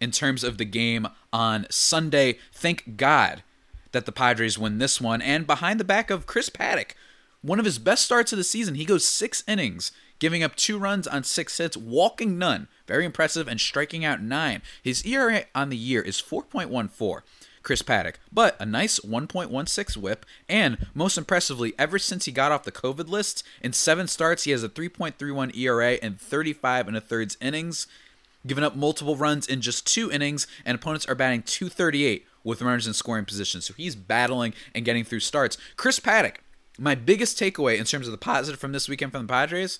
in 0.00 0.10
terms 0.10 0.44
of 0.44 0.58
the 0.58 0.64
game 0.64 1.08
on 1.32 1.66
Sunday. 1.70 2.38
Thank 2.52 2.96
God 2.96 3.42
that 3.92 4.06
the 4.06 4.12
Padres 4.12 4.58
win 4.58 4.78
this 4.78 5.00
one. 5.00 5.22
And 5.22 5.46
behind 5.46 5.80
the 5.80 5.84
back 5.84 6.10
of 6.10 6.26
Chris 6.26 6.50
Paddack, 6.50 6.92
one 7.40 7.58
of 7.58 7.64
his 7.64 7.78
best 7.78 8.04
starts 8.04 8.32
of 8.32 8.38
the 8.38 8.44
season, 8.44 8.74
he 8.74 8.84
goes 8.84 9.06
six 9.06 9.42
innings, 9.46 9.92
giving 10.18 10.42
up 10.42 10.56
two 10.56 10.78
runs 10.78 11.06
on 11.06 11.24
six 11.24 11.56
hits, 11.58 11.76
walking 11.76 12.38
none. 12.38 12.68
Very 12.86 13.04
impressive, 13.04 13.48
and 13.48 13.60
striking 13.60 14.04
out 14.04 14.22
nine. 14.22 14.62
His 14.82 15.04
ERA 15.04 15.44
on 15.54 15.70
the 15.70 15.76
year 15.76 16.02
is 16.02 16.20
4.14. 16.20 17.22
Chris 17.64 17.82
Paddack, 17.82 18.14
but 18.30 18.56
a 18.60 18.66
nice 18.66 19.00
1.16 19.00 19.96
whip, 19.96 20.24
and 20.48 20.86
most 20.94 21.18
impressively, 21.18 21.74
ever 21.76 21.98
since 21.98 22.26
he 22.26 22.32
got 22.32 22.52
off 22.52 22.62
the 22.62 22.70
COVID 22.70 23.08
list, 23.08 23.42
in 23.60 23.72
seven 23.72 24.06
starts, 24.06 24.44
he 24.44 24.52
has 24.52 24.62
a 24.62 24.68
3.31 24.68 25.56
ERA 25.56 25.94
and 26.00 26.20
35 26.20 26.86
and 26.86 26.96
a 26.96 27.00
thirds 27.00 27.36
innings 27.40 27.88
giving 28.46 28.64
up 28.64 28.76
multiple 28.76 29.16
runs 29.16 29.46
in 29.46 29.60
just 29.60 29.86
two 29.86 30.10
innings, 30.10 30.46
and 30.64 30.74
opponents 30.74 31.06
are 31.06 31.14
batting 31.14 31.42
238 31.42 32.26
with 32.42 32.62
runners 32.62 32.86
in 32.86 32.92
scoring 32.92 33.24
position. 33.24 33.60
So 33.60 33.74
he's 33.74 33.96
battling 33.96 34.54
and 34.74 34.84
getting 34.84 35.04
through 35.04 35.20
starts. 35.20 35.56
Chris 35.76 35.98
Paddack, 35.98 36.36
my 36.78 36.94
biggest 36.94 37.38
takeaway 37.38 37.78
in 37.78 37.84
terms 37.84 38.06
of 38.06 38.12
the 38.12 38.18
positive 38.18 38.60
from 38.60 38.72
this 38.72 38.88
weekend 38.88 39.12
from 39.12 39.26
the 39.26 39.32
Padres, 39.32 39.78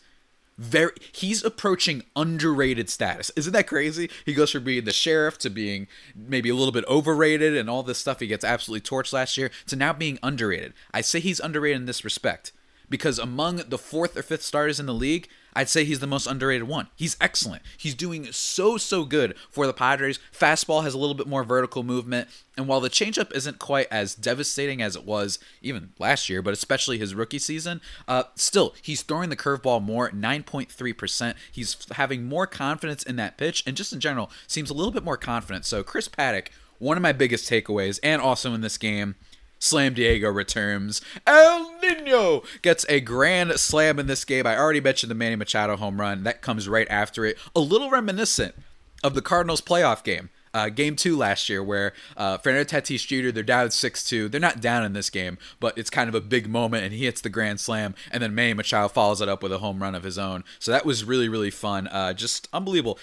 very 0.56 0.92
he's 1.12 1.44
approaching 1.44 2.02
underrated 2.14 2.88
status. 2.88 3.30
Isn't 3.36 3.52
that 3.52 3.66
crazy? 3.66 4.10
He 4.24 4.34
goes 4.34 4.50
from 4.50 4.64
being 4.64 4.84
the 4.84 4.92
sheriff 4.92 5.38
to 5.38 5.50
being 5.50 5.88
maybe 6.14 6.48
a 6.48 6.54
little 6.54 6.72
bit 6.72 6.84
overrated 6.88 7.56
and 7.56 7.68
all 7.68 7.82
this 7.82 7.98
stuff 7.98 8.20
he 8.20 8.26
gets 8.26 8.44
absolutely 8.44 8.88
torched 8.88 9.12
last 9.12 9.36
year 9.36 9.50
to 9.66 9.76
now 9.76 9.92
being 9.92 10.18
underrated. 10.22 10.72
I 10.92 11.00
say 11.00 11.20
he's 11.20 11.40
underrated 11.40 11.80
in 11.80 11.86
this 11.86 12.04
respect 12.04 12.52
because 12.94 13.18
among 13.18 13.56
the 13.56 13.76
fourth 13.76 14.16
or 14.16 14.22
fifth 14.22 14.44
starters 14.44 14.78
in 14.78 14.86
the 14.86 14.94
league, 14.94 15.26
I'd 15.52 15.68
say 15.68 15.84
he's 15.84 15.98
the 15.98 16.06
most 16.06 16.28
underrated 16.28 16.68
one. 16.68 16.86
He's 16.94 17.16
excellent. 17.20 17.64
He's 17.76 17.96
doing 17.96 18.30
so, 18.30 18.76
so 18.76 19.04
good 19.04 19.34
for 19.50 19.66
the 19.66 19.72
Padres. 19.72 20.20
Fastball 20.32 20.84
has 20.84 20.94
a 20.94 20.98
little 20.98 21.16
bit 21.16 21.26
more 21.26 21.42
vertical 21.42 21.82
movement. 21.82 22.28
And 22.56 22.68
while 22.68 22.80
the 22.80 22.88
changeup 22.88 23.34
isn't 23.34 23.58
quite 23.58 23.88
as 23.90 24.14
devastating 24.14 24.80
as 24.80 24.94
it 24.94 25.04
was 25.04 25.40
even 25.60 25.92
last 25.98 26.28
year, 26.28 26.40
but 26.40 26.52
especially 26.52 26.96
his 26.96 27.16
rookie 27.16 27.40
season, 27.40 27.80
uh, 28.06 28.22
still, 28.36 28.76
he's 28.80 29.02
throwing 29.02 29.28
the 29.28 29.34
curveball 29.34 29.82
more, 29.82 30.08
9.3%. 30.10 31.34
He's 31.50 31.76
having 31.96 32.26
more 32.26 32.46
confidence 32.46 33.02
in 33.02 33.16
that 33.16 33.36
pitch, 33.36 33.64
and 33.66 33.76
just 33.76 33.92
in 33.92 33.98
general, 33.98 34.30
seems 34.46 34.70
a 34.70 34.74
little 34.74 34.92
bit 34.92 35.02
more 35.02 35.16
confident. 35.16 35.64
So, 35.64 35.82
Chris 35.82 36.08
Paddack, 36.08 36.50
one 36.78 36.96
of 36.96 37.02
my 37.02 37.10
biggest 37.10 37.50
takeaways, 37.50 37.98
and 38.04 38.22
also 38.22 38.54
in 38.54 38.60
this 38.60 38.78
game, 38.78 39.16
Slam 39.64 39.94
Diego 39.94 40.30
returns. 40.30 41.00
El 41.26 41.72
Nino 41.80 42.42
gets 42.60 42.84
a 42.88 43.00
grand 43.00 43.52
slam 43.58 43.98
in 43.98 44.06
this 44.06 44.24
game. 44.24 44.46
I 44.46 44.58
already 44.58 44.80
mentioned 44.80 45.10
the 45.10 45.14
Manny 45.14 45.36
Machado 45.36 45.76
home 45.76 46.00
run. 46.00 46.22
That 46.24 46.42
comes 46.42 46.68
right 46.68 46.86
after 46.90 47.24
it. 47.24 47.38
A 47.56 47.60
little 47.60 47.88
reminiscent 47.88 48.54
of 49.02 49.14
the 49.14 49.22
Cardinals 49.22 49.62
playoff 49.62 50.04
game. 50.04 50.28
Uh, 50.52 50.68
game 50.68 50.94
two 50.94 51.16
last 51.16 51.48
year, 51.48 51.64
where 51.64 51.92
uh, 52.16 52.38
Fernando 52.38 52.64
Tatis 52.64 53.04
Jr. 53.04 53.32
they're 53.32 53.42
down 53.42 53.72
six 53.72 54.04
two. 54.04 54.28
They're 54.28 54.40
not 54.40 54.60
down 54.60 54.84
in 54.84 54.92
this 54.92 55.10
game, 55.10 55.36
but 55.58 55.76
it's 55.76 55.90
kind 55.90 56.08
of 56.08 56.14
a 56.14 56.20
big 56.20 56.48
moment, 56.48 56.84
and 56.84 56.92
he 56.92 57.06
hits 57.06 57.20
the 57.20 57.28
grand 57.28 57.58
slam, 57.58 57.96
and 58.12 58.22
then 58.22 58.36
Manny 58.36 58.54
Machado 58.54 58.86
follows 58.86 59.20
it 59.20 59.28
up 59.28 59.42
with 59.42 59.52
a 59.52 59.58
home 59.58 59.82
run 59.82 59.96
of 59.96 60.04
his 60.04 60.16
own. 60.16 60.44
So 60.60 60.70
that 60.70 60.86
was 60.86 61.04
really 61.04 61.28
really 61.28 61.50
fun. 61.50 61.88
Uh, 61.88 62.12
just 62.12 62.48
unbelievable. 62.52 63.00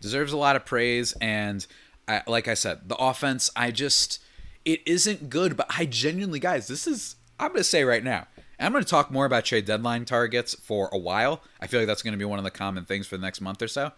Deserves 0.00 0.32
a 0.32 0.36
lot 0.36 0.54
of 0.54 0.64
praise, 0.64 1.12
and 1.20 1.66
I, 2.06 2.22
like 2.28 2.46
I 2.46 2.54
said, 2.54 2.88
the 2.88 2.96
offense. 2.96 3.50
I 3.56 3.72
just 3.72 4.21
it 4.64 4.80
isn't 4.86 5.30
good, 5.30 5.56
but 5.56 5.66
I 5.76 5.86
genuinely, 5.86 6.38
guys, 6.38 6.66
this 6.66 6.86
is, 6.86 7.16
I'm 7.38 7.48
going 7.48 7.58
to 7.58 7.64
say 7.64 7.84
right 7.84 8.04
now, 8.04 8.26
I'm 8.58 8.72
going 8.72 8.84
to 8.84 8.88
talk 8.88 9.10
more 9.10 9.26
about 9.26 9.44
trade 9.44 9.64
deadline 9.64 10.04
targets 10.04 10.54
for 10.54 10.88
a 10.92 10.98
while. 10.98 11.42
I 11.60 11.66
feel 11.66 11.80
like 11.80 11.88
that's 11.88 12.02
going 12.02 12.12
to 12.12 12.18
be 12.18 12.24
one 12.24 12.38
of 12.38 12.44
the 12.44 12.50
common 12.50 12.84
things 12.84 13.06
for 13.06 13.16
the 13.16 13.22
next 13.22 13.40
month 13.40 13.60
or 13.60 13.68
so. 13.68 13.92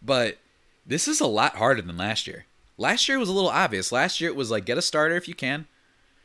But 0.00 0.38
this 0.86 1.06
is 1.06 1.20
a 1.20 1.26
lot 1.26 1.56
harder 1.56 1.82
than 1.82 1.98
last 1.98 2.26
year. 2.26 2.46
Last 2.78 3.08
year 3.08 3.18
was 3.18 3.28
a 3.28 3.32
little 3.32 3.50
obvious. 3.50 3.92
Last 3.92 4.20
year 4.20 4.30
it 4.30 4.36
was 4.36 4.50
like 4.50 4.64
get 4.64 4.78
a 4.78 4.82
starter 4.82 5.16
if 5.16 5.28
you 5.28 5.34
can, 5.34 5.66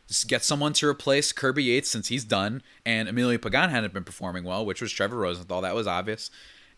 just 0.07 0.27
get 0.27 0.43
someone 0.43 0.73
to 0.73 0.87
replace 0.87 1.31
Kirby 1.31 1.63
Yates 1.65 1.89
since 1.89 2.09
he's 2.09 2.23
done, 2.23 2.61
and 2.85 3.07
Emilio 3.07 3.37
Pagan 3.37 3.69
hadn't 3.69 3.93
been 3.93 4.03
performing 4.03 4.43
well, 4.43 4.65
which 4.65 4.81
was 4.81 4.91
Trevor 4.91 5.17
Rosenthal. 5.17 5.61
That 5.61 5.75
was 5.75 5.87
obvious. 5.87 6.29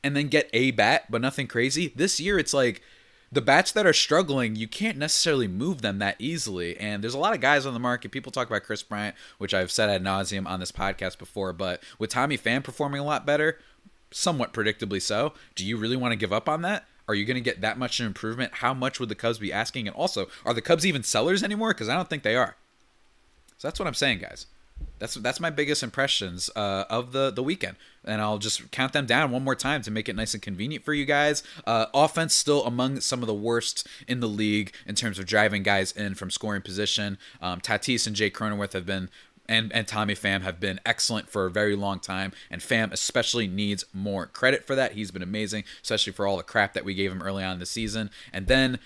And 0.03 0.15
then 0.15 0.27
get 0.27 0.49
a 0.53 0.71
bat, 0.71 1.05
but 1.09 1.21
nothing 1.21 1.47
crazy. 1.47 1.93
This 1.95 2.19
year 2.19 2.37
it's 2.37 2.53
like 2.53 2.81
the 3.33 3.41
bats 3.41 3.71
that 3.71 3.85
are 3.87 3.93
struggling, 3.93 4.55
you 4.55 4.67
can't 4.67 4.97
necessarily 4.97 5.47
move 5.47 5.81
them 5.81 5.97
that 5.99 6.15
easily. 6.19 6.77
And 6.77 7.03
there's 7.03 7.15
a 7.15 7.19
lot 7.19 7.33
of 7.33 7.41
guys 7.41 7.65
on 7.65 7.73
the 7.73 7.79
market. 7.79 8.11
People 8.11 8.31
talk 8.31 8.47
about 8.47 8.63
Chris 8.63 8.83
Bryant, 8.83 9.15
which 9.39 9.53
I've 9.53 9.71
said 9.71 9.89
ad 9.89 10.03
nauseum 10.03 10.47
on 10.47 10.59
this 10.59 10.71
podcast 10.71 11.17
before, 11.17 11.51
but 11.51 11.81
with 11.97 12.11
Tommy 12.11 12.37
Pham 12.37 12.63
performing 12.63 13.01
a 13.01 13.05
lot 13.05 13.25
better, 13.25 13.59
somewhat 14.11 14.53
predictably 14.53 15.01
so, 15.01 15.33
do 15.55 15.65
you 15.65 15.77
really 15.77 15.97
want 15.97 16.11
to 16.11 16.17
give 16.17 16.31
up 16.31 16.47
on 16.47 16.61
that? 16.61 16.85
Are 17.07 17.15
you 17.15 17.25
going 17.25 17.35
to 17.35 17.41
get 17.41 17.61
that 17.61 17.77
much 17.77 17.99
an 17.99 18.05
improvement? 18.05 18.55
How 18.55 18.73
much 18.73 18.99
would 18.99 19.09
the 19.09 19.15
Cubs 19.15 19.39
be 19.39 19.51
asking? 19.51 19.87
And 19.87 19.95
also, 19.95 20.27
are 20.45 20.53
the 20.53 20.61
Cubs 20.61 20.85
even 20.85 21.03
sellers 21.03 21.43
anymore? 21.43 21.73
Because 21.73 21.89
I 21.89 21.95
don't 21.95 22.09
think 22.09 22.23
they 22.23 22.35
are. 22.35 22.55
So 23.57 23.67
that's 23.67 23.79
what 23.79 23.87
I'm 23.87 23.93
saying, 23.93 24.19
guys. 24.19 24.45
That's 24.99 25.15
that's 25.15 25.39
my 25.39 25.49
biggest 25.49 25.83
impressions 25.83 26.49
uh, 26.55 26.85
of 26.89 27.11
the 27.11 27.29
the 27.29 27.43
weekend, 27.43 27.75
and 28.05 28.21
I'll 28.21 28.37
just 28.37 28.71
count 28.71 28.93
them 28.93 29.05
down 29.05 29.31
one 29.31 29.43
more 29.43 29.55
time 29.55 29.81
to 29.81 29.91
make 29.91 30.07
it 30.07 30.15
nice 30.15 30.33
and 30.33 30.41
convenient 30.41 30.85
for 30.85 30.93
you 30.93 31.03
guys. 31.03 31.43
Uh, 31.67 31.87
offense 31.93 32.33
still 32.33 32.63
among 32.65 33.01
some 33.01 33.21
of 33.21 33.27
the 33.27 33.33
worst 33.33 33.85
in 34.07 34.21
the 34.21 34.29
league 34.29 34.73
in 34.85 34.95
terms 34.95 35.19
of 35.19 35.25
driving 35.25 35.61
guys 35.61 35.91
in 35.91 36.15
from 36.15 36.31
scoring 36.31 36.61
position. 36.61 37.17
Um, 37.41 37.59
Tatis 37.59 38.07
and 38.07 38.15
Jake 38.15 38.33
Cronenworth 38.33 38.73
have 38.73 38.85
been 38.85 39.09
and, 39.47 39.73
and 39.73 39.87
Tommy 39.87 40.15
Pham 40.15 40.41
have 40.41 40.59
been 40.59 40.79
excellent 40.85 41.29
for 41.29 41.45
a 41.45 41.51
very 41.51 41.75
long 41.75 41.99
time, 41.99 42.31
and 42.49 42.61
Pham 42.61 42.91
especially 42.93 43.47
needs 43.47 43.83
more 43.93 44.27
credit 44.27 44.65
for 44.65 44.75
that. 44.75 44.93
He's 44.93 45.11
been 45.11 45.21
amazing, 45.21 45.65
especially 45.81 46.13
for 46.13 46.25
all 46.25 46.37
the 46.37 46.43
crap 46.43 46.73
that 46.73 46.85
we 46.85 46.93
gave 46.93 47.11
him 47.11 47.21
early 47.21 47.43
on 47.43 47.53
in 47.53 47.59
the 47.59 47.65
season. 47.65 48.09
And 48.31 48.47
then 48.47 48.79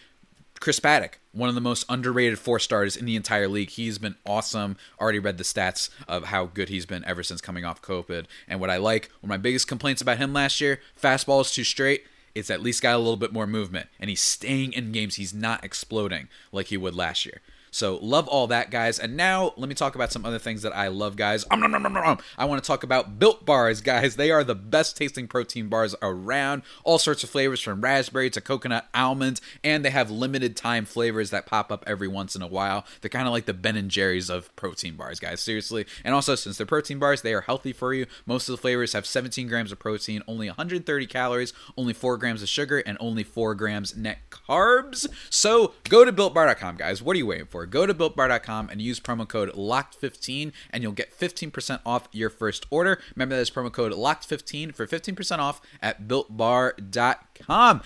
Chris 0.59 0.79
Paddack, 0.79 1.13
one 1.31 1.49
of 1.49 1.55
the 1.55 1.61
most 1.61 1.85
underrated 1.89 2.39
four 2.39 2.59
stars 2.59 2.95
in 2.95 3.05
the 3.05 3.15
entire 3.15 3.47
league. 3.47 3.69
He's 3.69 3.97
been 3.97 4.15
awesome. 4.25 4.77
Already 4.99 5.19
read 5.19 5.37
the 5.37 5.43
stats 5.43 5.89
of 6.07 6.25
how 6.25 6.45
good 6.47 6.69
he's 6.69 6.85
been 6.85 7.05
ever 7.05 7.23
since 7.23 7.41
coming 7.41 7.65
off 7.65 7.81
COVID. 7.81 8.25
And 8.47 8.59
what 8.59 8.69
I 8.69 8.77
like, 8.77 9.09
one 9.21 9.27
of 9.27 9.29
my 9.29 9.37
biggest 9.37 9.67
complaints 9.67 10.01
about 10.01 10.17
him 10.17 10.33
last 10.33 10.59
year, 10.59 10.79
fastball 11.01 11.41
is 11.41 11.51
too 11.51 11.63
straight. 11.63 12.05
It's 12.33 12.49
at 12.49 12.61
least 12.61 12.83
got 12.83 12.95
a 12.95 12.99
little 12.99 13.17
bit 13.17 13.33
more 13.33 13.47
movement, 13.47 13.89
and 13.99 14.09
he's 14.09 14.21
staying 14.21 14.73
in 14.73 14.91
games. 14.91 15.15
He's 15.15 15.33
not 15.33 15.63
exploding 15.63 16.27
like 16.51 16.67
he 16.67 16.77
would 16.77 16.93
last 16.93 17.25
year. 17.25 17.41
So 17.77 17.99
love 18.01 18.27
all 18.27 18.47
that, 18.47 18.71
guys. 18.71 18.97
And 18.97 19.15
now 19.15 19.53
let 19.55 19.69
me 19.69 19.75
talk 19.75 19.93
about 19.93 20.11
some 20.11 20.25
other 20.25 20.39
things 20.39 20.63
that 20.63 20.75
I 20.75 20.87
love, 20.87 21.15
guys. 21.15 21.45
I 21.51 21.57
want 21.57 22.63
to 22.63 22.67
talk 22.67 22.81
about 22.81 23.19
Built 23.19 23.45
Bars, 23.45 23.81
guys. 23.81 24.15
They 24.15 24.31
are 24.31 24.43
the 24.43 24.55
best 24.55 24.97
tasting 24.97 25.27
protein 25.27 25.69
bars 25.69 25.93
around. 26.01 26.63
All 26.83 26.97
sorts 26.97 27.23
of 27.23 27.29
flavors 27.29 27.61
from 27.61 27.81
raspberry 27.81 28.31
to 28.31 28.41
coconut 28.41 28.87
almond, 28.95 29.41
and 29.63 29.85
they 29.85 29.91
have 29.91 30.09
limited 30.09 30.55
time 30.55 30.85
flavors 30.85 31.29
that 31.29 31.45
pop 31.45 31.71
up 31.71 31.83
every 31.85 32.07
once 32.07 32.35
in 32.35 32.41
a 32.41 32.47
while. 32.47 32.83
They're 33.01 33.09
kind 33.09 33.27
of 33.27 33.31
like 33.31 33.45
the 33.45 33.53
Ben 33.53 33.75
and 33.75 33.91
Jerry's 33.91 34.31
of 34.31 34.55
protein 34.55 34.95
bars, 34.95 35.19
guys. 35.19 35.39
Seriously. 35.39 35.85
And 36.03 36.15
also, 36.15 36.33
since 36.33 36.57
they're 36.57 36.65
protein 36.65 36.97
bars, 36.97 37.21
they 37.21 37.35
are 37.35 37.41
healthy 37.41 37.73
for 37.73 37.93
you. 37.93 38.07
Most 38.25 38.49
of 38.49 38.53
the 38.53 38.61
flavors 38.61 38.93
have 38.93 39.05
17 39.05 39.47
grams 39.47 39.71
of 39.71 39.77
protein, 39.77 40.23
only 40.27 40.47
130 40.47 41.05
calories, 41.05 41.53
only 41.77 41.93
4 41.93 42.17
grams 42.17 42.41
of 42.41 42.49
sugar, 42.49 42.79
and 42.79 42.97
only 42.99 43.23
4 43.23 43.53
grams 43.53 43.95
net 43.95 44.17
carbs. 44.31 45.05
So 45.29 45.73
go 45.87 46.03
to 46.03 46.11
builtbar.com, 46.11 46.77
guys. 46.77 47.03
What 47.03 47.15
are 47.15 47.19
you 47.19 47.27
waiting 47.27 47.45
for? 47.45 47.66
Go 47.69 47.85
to 47.85 47.93
builtbar.com 47.93 48.69
and 48.69 48.81
use 48.81 48.99
promo 48.99 49.27
code 49.27 49.51
LOCKED15 49.53 50.51
and 50.71 50.83
you'll 50.83 50.91
get 50.91 51.17
15% 51.17 51.79
off 51.85 52.07
your 52.11 52.29
first 52.29 52.65
order. 52.69 52.99
Remember 53.15 53.35
that 53.35 53.41
is 53.41 53.51
promo 53.51 53.71
code 53.71 53.93
LOCKED15 53.93 54.75
for 54.75 54.87
15% 54.87 55.39
off 55.39 55.61
at 55.81 56.07
builtbar.com. 56.07 57.81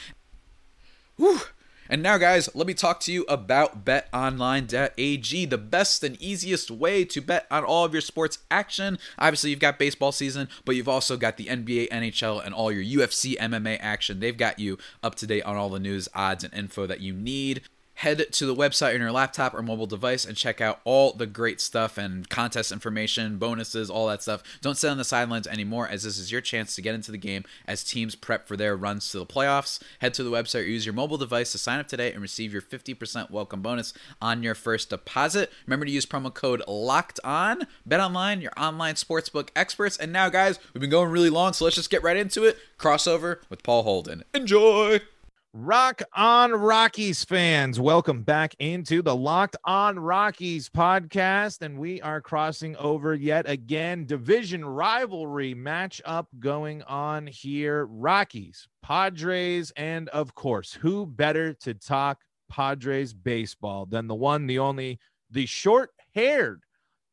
Whew. 1.17 1.41
And 1.91 2.01
now, 2.01 2.17
guys, 2.17 2.47
let 2.55 2.67
me 2.67 2.73
talk 2.73 3.01
to 3.01 3.11
you 3.11 3.23
about 3.23 3.83
betonline.ag, 3.83 5.45
the 5.45 5.57
best 5.57 6.05
and 6.05 6.21
easiest 6.21 6.71
way 6.71 7.03
to 7.03 7.19
bet 7.19 7.45
on 7.51 7.65
all 7.65 7.83
of 7.83 7.91
your 7.91 7.99
sports 7.99 8.37
action. 8.49 8.97
Obviously, 9.19 9.49
you've 9.49 9.59
got 9.59 9.77
baseball 9.77 10.13
season, 10.13 10.47
but 10.63 10.77
you've 10.77 10.87
also 10.87 11.17
got 11.17 11.35
the 11.35 11.47
NBA, 11.47 11.89
NHL, 11.89 12.45
and 12.45 12.55
all 12.55 12.71
your 12.71 13.05
UFC, 13.05 13.35
MMA 13.37 13.77
action. 13.81 14.21
They've 14.21 14.37
got 14.37 14.57
you 14.57 14.77
up 15.03 15.15
to 15.15 15.27
date 15.27 15.43
on 15.43 15.57
all 15.57 15.69
the 15.69 15.81
news, 15.81 16.07
odds, 16.15 16.45
and 16.45 16.53
info 16.53 16.87
that 16.87 17.01
you 17.01 17.13
need 17.13 17.63
head 18.01 18.31
to 18.31 18.47
the 18.47 18.55
website 18.55 18.95
on 18.95 18.99
your 18.99 19.11
laptop 19.11 19.53
or 19.53 19.61
mobile 19.61 19.85
device 19.85 20.25
and 20.25 20.35
check 20.35 20.59
out 20.59 20.81
all 20.85 21.13
the 21.13 21.27
great 21.27 21.61
stuff 21.61 21.99
and 21.99 22.27
contest 22.29 22.71
information, 22.71 23.37
bonuses, 23.37 23.91
all 23.91 24.07
that 24.07 24.23
stuff. 24.23 24.41
Don't 24.59 24.75
sit 24.75 24.89
on 24.89 24.97
the 24.97 25.03
sidelines 25.03 25.45
anymore, 25.45 25.87
as 25.87 26.01
this 26.01 26.17
is 26.17 26.31
your 26.31 26.41
chance 26.41 26.73
to 26.75 26.81
get 26.81 26.95
into 26.95 27.11
the 27.11 27.17
game 27.19 27.43
as 27.67 27.83
teams 27.83 28.15
prep 28.15 28.47
for 28.47 28.57
their 28.57 28.75
runs 28.75 29.11
to 29.11 29.19
the 29.19 29.25
playoffs. 29.25 29.79
Head 29.99 30.15
to 30.15 30.23
the 30.23 30.31
website 30.31 30.61
or 30.61 30.67
use 30.67 30.83
your 30.83 30.93
mobile 30.93 31.19
device 31.19 31.51
to 31.51 31.59
sign 31.59 31.79
up 31.79 31.87
today 31.87 32.11
and 32.11 32.23
receive 32.23 32.51
your 32.51 32.63
50% 32.63 33.29
welcome 33.29 33.61
bonus 33.61 33.93
on 34.19 34.41
your 34.41 34.55
first 34.55 34.89
deposit. 34.89 35.51
Remember 35.67 35.85
to 35.85 35.91
use 35.91 36.07
promo 36.07 36.33
code 36.33 36.63
LOCKED 36.67 37.19
ON. 37.23 37.67
Bet 37.85 37.99
online, 37.99 38.41
your 38.41 38.53
online 38.57 38.95
sportsbook 38.95 39.49
experts. 39.55 39.95
And 39.95 40.11
now, 40.11 40.27
guys, 40.29 40.57
we've 40.73 40.81
been 40.81 40.89
going 40.89 41.11
really 41.11 41.29
long, 41.29 41.53
so 41.53 41.65
let's 41.65 41.75
just 41.75 41.91
get 41.91 42.01
right 42.01 42.17
into 42.17 42.45
it. 42.45 42.57
Crossover 42.79 43.37
with 43.47 43.61
Paul 43.61 43.83
Holden. 43.83 44.23
Enjoy! 44.33 45.01
Rock 45.61 46.01
on 46.13 46.53
Rockies 46.53 47.25
fans, 47.25 47.77
welcome 47.77 48.23
back 48.23 48.55
into 48.59 49.01
the 49.01 49.13
Locked 49.13 49.57
on 49.65 49.99
Rockies 49.99 50.69
podcast. 50.69 51.61
And 51.61 51.77
we 51.77 52.01
are 52.01 52.21
crossing 52.21 52.77
over 52.77 53.13
yet 53.13 53.49
again. 53.49 54.05
Division 54.05 54.63
rivalry 54.63 55.53
matchup 55.53 56.27
going 56.39 56.83
on 56.83 57.27
here. 57.27 57.85
Rockies, 57.85 58.65
Padres, 58.81 59.73
and 59.75 60.07
of 60.09 60.33
course, 60.35 60.71
who 60.71 61.05
better 61.05 61.53
to 61.55 61.73
talk 61.73 62.21
Padres 62.49 63.13
baseball 63.13 63.85
than 63.85 64.07
the 64.07 64.15
one, 64.15 64.47
the 64.47 64.59
only, 64.59 64.99
the 65.31 65.45
short 65.45 65.89
haired 66.15 66.63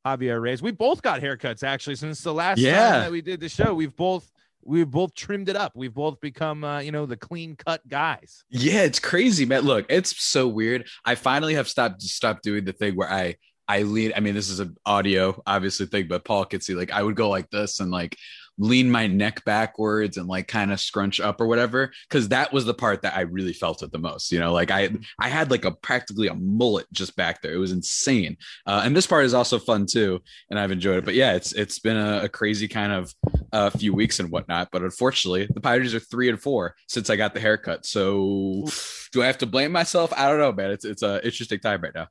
Javier 0.07 0.40
Reyes? 0.40 0.62
We 0.62 0.70
both 0.70 1.03
got 1.03 1.20
haircuts 1.20 1.64
actually 1.64 1.96
since 1.96 2.20
the 2.22 2.33
last 2.33 2.61
Yeah. 2.61 2.92
time 2.92 3.01
that 3.01 3.11
we 3.11 3.20
did 3.20 3.40
the 3.40 3.48
show. 3.48 3.74
We've 3.74 3.96
both. 3.96 4.31
We've 4.64 4.90
both 4.90 5.14
trimmed 5.14 5.49
it 5.49 5.57
up. 5.57 5.73
We've 5.75 5.94
both 5.94 6.21
become, 6.21 6.64
uh, 6.64 6.81
you 6.81 6.92
know, 6.92 7.07
the 7.07 7.16
clean 7.16 7.57
cut 7.57 7.87
guys. 7.88 8.44
Yeah, 8.51 8.83
it's 8.83 9.01
crazy, 9.01 9.47
man. 9.47 9.62
Look, 9.62 9.87
it's 9.88 10.23
so 10.23 10.49
weird. 10.49 10.87
I 11.05 11.14
finally 11.14 11.55
have 11.55 11.68
stopped 11.68 12.03
stopped 12.03 12.42
doing 12.42 12.64
the 12.64 12.73
thing 12.73 12.97
where 12.97 13.11
I 13.11 13.37
I 13.66 13.83
lean. 13.83 14.12
I 14.16 14.21
mean, 14.21 14.35
this 14.35 14.51
is 14.51 14.61
an 14.61 14.77
audio 14.85 15.42
obviously 15.47 15.87
thing, 15.87 16.07
but 16.09 16.25
Paul 16.25 16.44
could 16.44 16.62
see 16.62 16.75
like 16.75 16.90
I 16.90 17.03
would 17.03 17.16
go 17.16 17.29
like 17.29 17.51
this 17.51 17.81
and 17.81 17.90
like 17.90 18.16
lean 18.59 18.90
my 18.90 19.07
neck 19.07 19.44
backwards 19.44 20.16
and 20.16 20.29
like 20.29 20.49
kind 20.49 20.73
of 20.73 20.81
scrunch 20.81 21.21
up 21.21 21.40
or 21.40 21.47
whatever 21.47 21.92
because 22.09 22.29
that 22.29 22.53
was 22.53 22.64
the 22.64 22.75
part 22.75 23.03
that 23.03 23.16
I 23.16 23.23
really 23.23 23.53
felt 23.53 23.83
it 23.83 23.92
the 23.92 23.99
most. 23.99 24.33
You 24.33 24.40
know, 24.40 24.53
like 24.53 24.71
I 24.71 24.90
I 25.21 25.29
had 25.29 25.51
like 25.51 25.64
a 25.64 25.73
practically 25.73 26.29
a 26.29 26.35
mullet 26.35 26.87
just 26.92 27.16
back 27.16 27.40
there. 27.42 27.53
It 27.53 27.59
was 27.59 27.73
insane. 27.73 28.37
Uh, 28.66 28.83
and 28.85 28.97
this 28.97 29.07
part 29.07 29.25
is 29.25 29.35
also 29.35 29.59
fun 29.59 29.87
too, 29.87 30.21
and 30.51 30.59
I've 30.59 30.73
enjoyed 30.73 30.99
it. 30.99 31.05
But 31.05 31.14
yeah, 31.14 31.35
it's 31.35 31.53
it's 31.53 31.79
been 31.79 31.97
a, 31.97 32.25
a 32.25 32.29
crazy 32.29 32.68
kind 32.68 32.92
of 32.92 33.14
a 33.53 33.71
few 33.71 33.94
weeks 33.94 34.21
and 34.21 34.31
whatnot. 34.31 34.68
But 34.73 34.83
unfortunately, 34.83 35.49
the 35.53 35.61
Pirates 35.61 35.94
are 35.94 36.01
three 36.01 36.29
and 36.29 36.40
four 36.40 36.75
since 36.88 37.11
I 37.11 37.16
got 37.16 37.35
the 37.35 37.40
haircut. 37.40 37.87
So 37.87 38.66
do 39.12 39.23
I 39.23 39.27
have 39.27 39.38
to 39.38 39.47
blame 39.47 39.73
myself? 39.73 40.12
I 40.16 40.29
don't 40.29 40.38
know, 40.38 40.53
man. 40.53 40.71
It's 40.71 40.85
it's 40.85 41.03
a 41.03 41.25
interesting 41.25 41.61
time 41.61 41.81
right 41.81 41.94
now. 41.94 42.09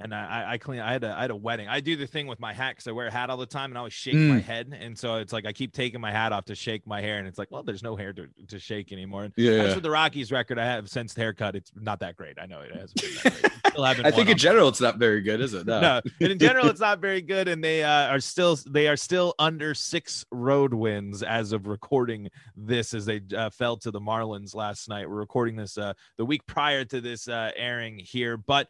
And 0.00 0.14
I, 0.14 0.52
I- 0.52 0.58
clean. 0.58 0.80
I 0.80 0.92
had 0.92 1.04
a, 1.04 1.14
I 1.16 1.20
had 1.22 1.30
a 1.30 1.36
wedding. 1.36 1.68
I 1.68 1.80
do 1.80 1.96
the 1.96 2.06
thing 2.06 2.26
with 2.26 2.40
my 2.40 2.52
hat 2.52 2.70
because 2.72 2.86
I 2.88 2.92
wear 2.92 3.06
a 3.06 3.10
hat 3.12 3.30
all 3.30 3.36
the 3.36 3.46
time, 3.46 3.70
and 3.70 3.78
I 3.78 3.80
always 3.80 3.92
shake 3.92 4.14
my 4.14 4.38
Mm. 4.38 4.42
head, 4.42 4.76
and 4.78 4.98
so 4.98 5.16
it's 5.16 5.32
like 5.32 5.46
I 5.46 5.52
keep 5.52 5.72
taking 5.72 6.00
my 6.00 6.10
hat 6.10 6.32
off 6.32 6.46
to 6.46 6.54
shake 6.54 6.86
my 6.86 7.00
hair, 7.00 7.18
and 7.18 7.28
it's 7.28 7.38
like, 7.38 7.50
well, 7.50 7.62
there's 7.62 7.82
no 7.82 7.94
hair 7.96 8.12
to, 8.12 8.26
to 8.48 8.58
shake 8.58 8.92
anymore. 8.92 9.24
And 9.24 9.32
Yeah. 9.36 9.62
That's 9.62 9.74
with 9.74 9.84
the 9.84 9.90
Rockies 9.90 10.32
record 10.32 10.58
I 10.58 10.64
have 10.64 10.88
since 10.88 11.14
the 11.14 11.20
haircut. 11.20 11.54
It's 11.56 11.70
not 11.76 12.00
that 12.00 12.16
great. 12.16 12.38
I 12.40 12.46
know 12.46 12.60
it 12.60 12.74
hasn't 12.74 13.00
been 13.00 13.10
that 13.22 13.40
great. 13.42 13.52
Still 13.72 13.84
haven't 13.84 14.06
I 14.06 14.10
think 14.10 14.28
in 14.28 14.36
general 14.36 14.68
it's 14.68 14.80
not 14.82 14.98
very 14.98 15.22
good, 15.22 15.40
is 15.40 15.54
it? 15.54 15.66
No. 15.66 15.80
no, 15.80 16.00
in 16.20 16.38
general, 16.38 16.66
it's 16.68 16.80
not 16.90 17.00
very 17.00 17.22
good, 17.22 17.48
and 17.48 17.62
they 17.64 17.82
uh, 17.84 18.08
are 18.08 18.20
still 18.20 18.58
they 18.68 18.86
are 18.88 18.96
still 18.98 19.34
under 19.38 19.72
six 19.74 20.26
road 20.30 20.74
wins 20.74 21.22
as 21.22 21.52
of 21.52 21.66
recording 21.66 22.28
this, 22.54 22.92
as 22.92 23.06
they 23.06 23.22
uh, 23.34 23.48
fell 23.48 23.76
to 23.78 23.90
the 23.90 24.00
Marlins 24.00 24.54
last 24.54 24.88
night. 24.90 25.08
We're 25.08 25.16
recording 25.16 25.56
this 25.56 25.78
uh, 25.78 25.94
the 26.18 26.24
week 26.26 26.44
prior 26.46 26.84
to 26.84 27.00
this 27.00 27.28
uh, 27.28 27.50
airing 27.56 27.98
here, 27.98 28.36
but. 28.36 28.68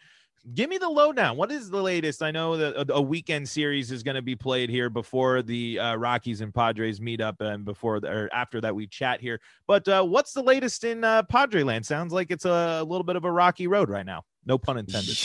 Give 0.54 0.68
me 0.68 0.76
the 0.76 0.88
lowdown. 0.88 1.36
What 1.36 1.52
is 1.52 1.70
the 1.70 1.80
latest? 1.80 2.20
I 2.20 2.32
know 2.32 2.56
that 2.56 2.86
a- 2.90 3.00
weekend 3.00 3.48
series 3.48 3.92
is 3.92 4.02
going 4.02 4.16
to 4.16 4.22
be 4.22 4.34
played 4.34 4.70
here 4.70 4.90
before 4.90 5.40
the 5.40 5.78
uh, 5.78 5.94
Rockies 5.94 6.40
and 6.40 6.52
Padres 6.52 7.00
meet 7.00 7.20
up, 7.20 7.40
and 7.40 7.64
before 7.64 8.00
the, 8.00 8.08
or 8.10 8.30
after 8.32 8.60
that 8.60 8.74
we 8.74 8.88
chat 8.88 9.20
here. 9.20 9.40
But 9.68 9.86
uh, 9.86 10.02
what's 10.02 10.32
the 10.32 10.42
latest 10.42 10.82
in 10.82 11.04
uh, 11.04 11.22
Padre 11.22 11.62
land? 11.62 11.86
Sounds 11.86 12.12
like 12.12 12.32
it's 12.32 12.44
a, 12.44 12.80
a 12.80 12.84
little 12.84 13.04
bit 13.04 13.14
of 13.14 13.24
a 13.24 13.30
rocky 13.30 13.68
road 13.68 13.88
right 13.88 14.04
now. 14.04 14.24
No 14.44 14.58
pun 14.58 14.78
intended. 14.78 15.16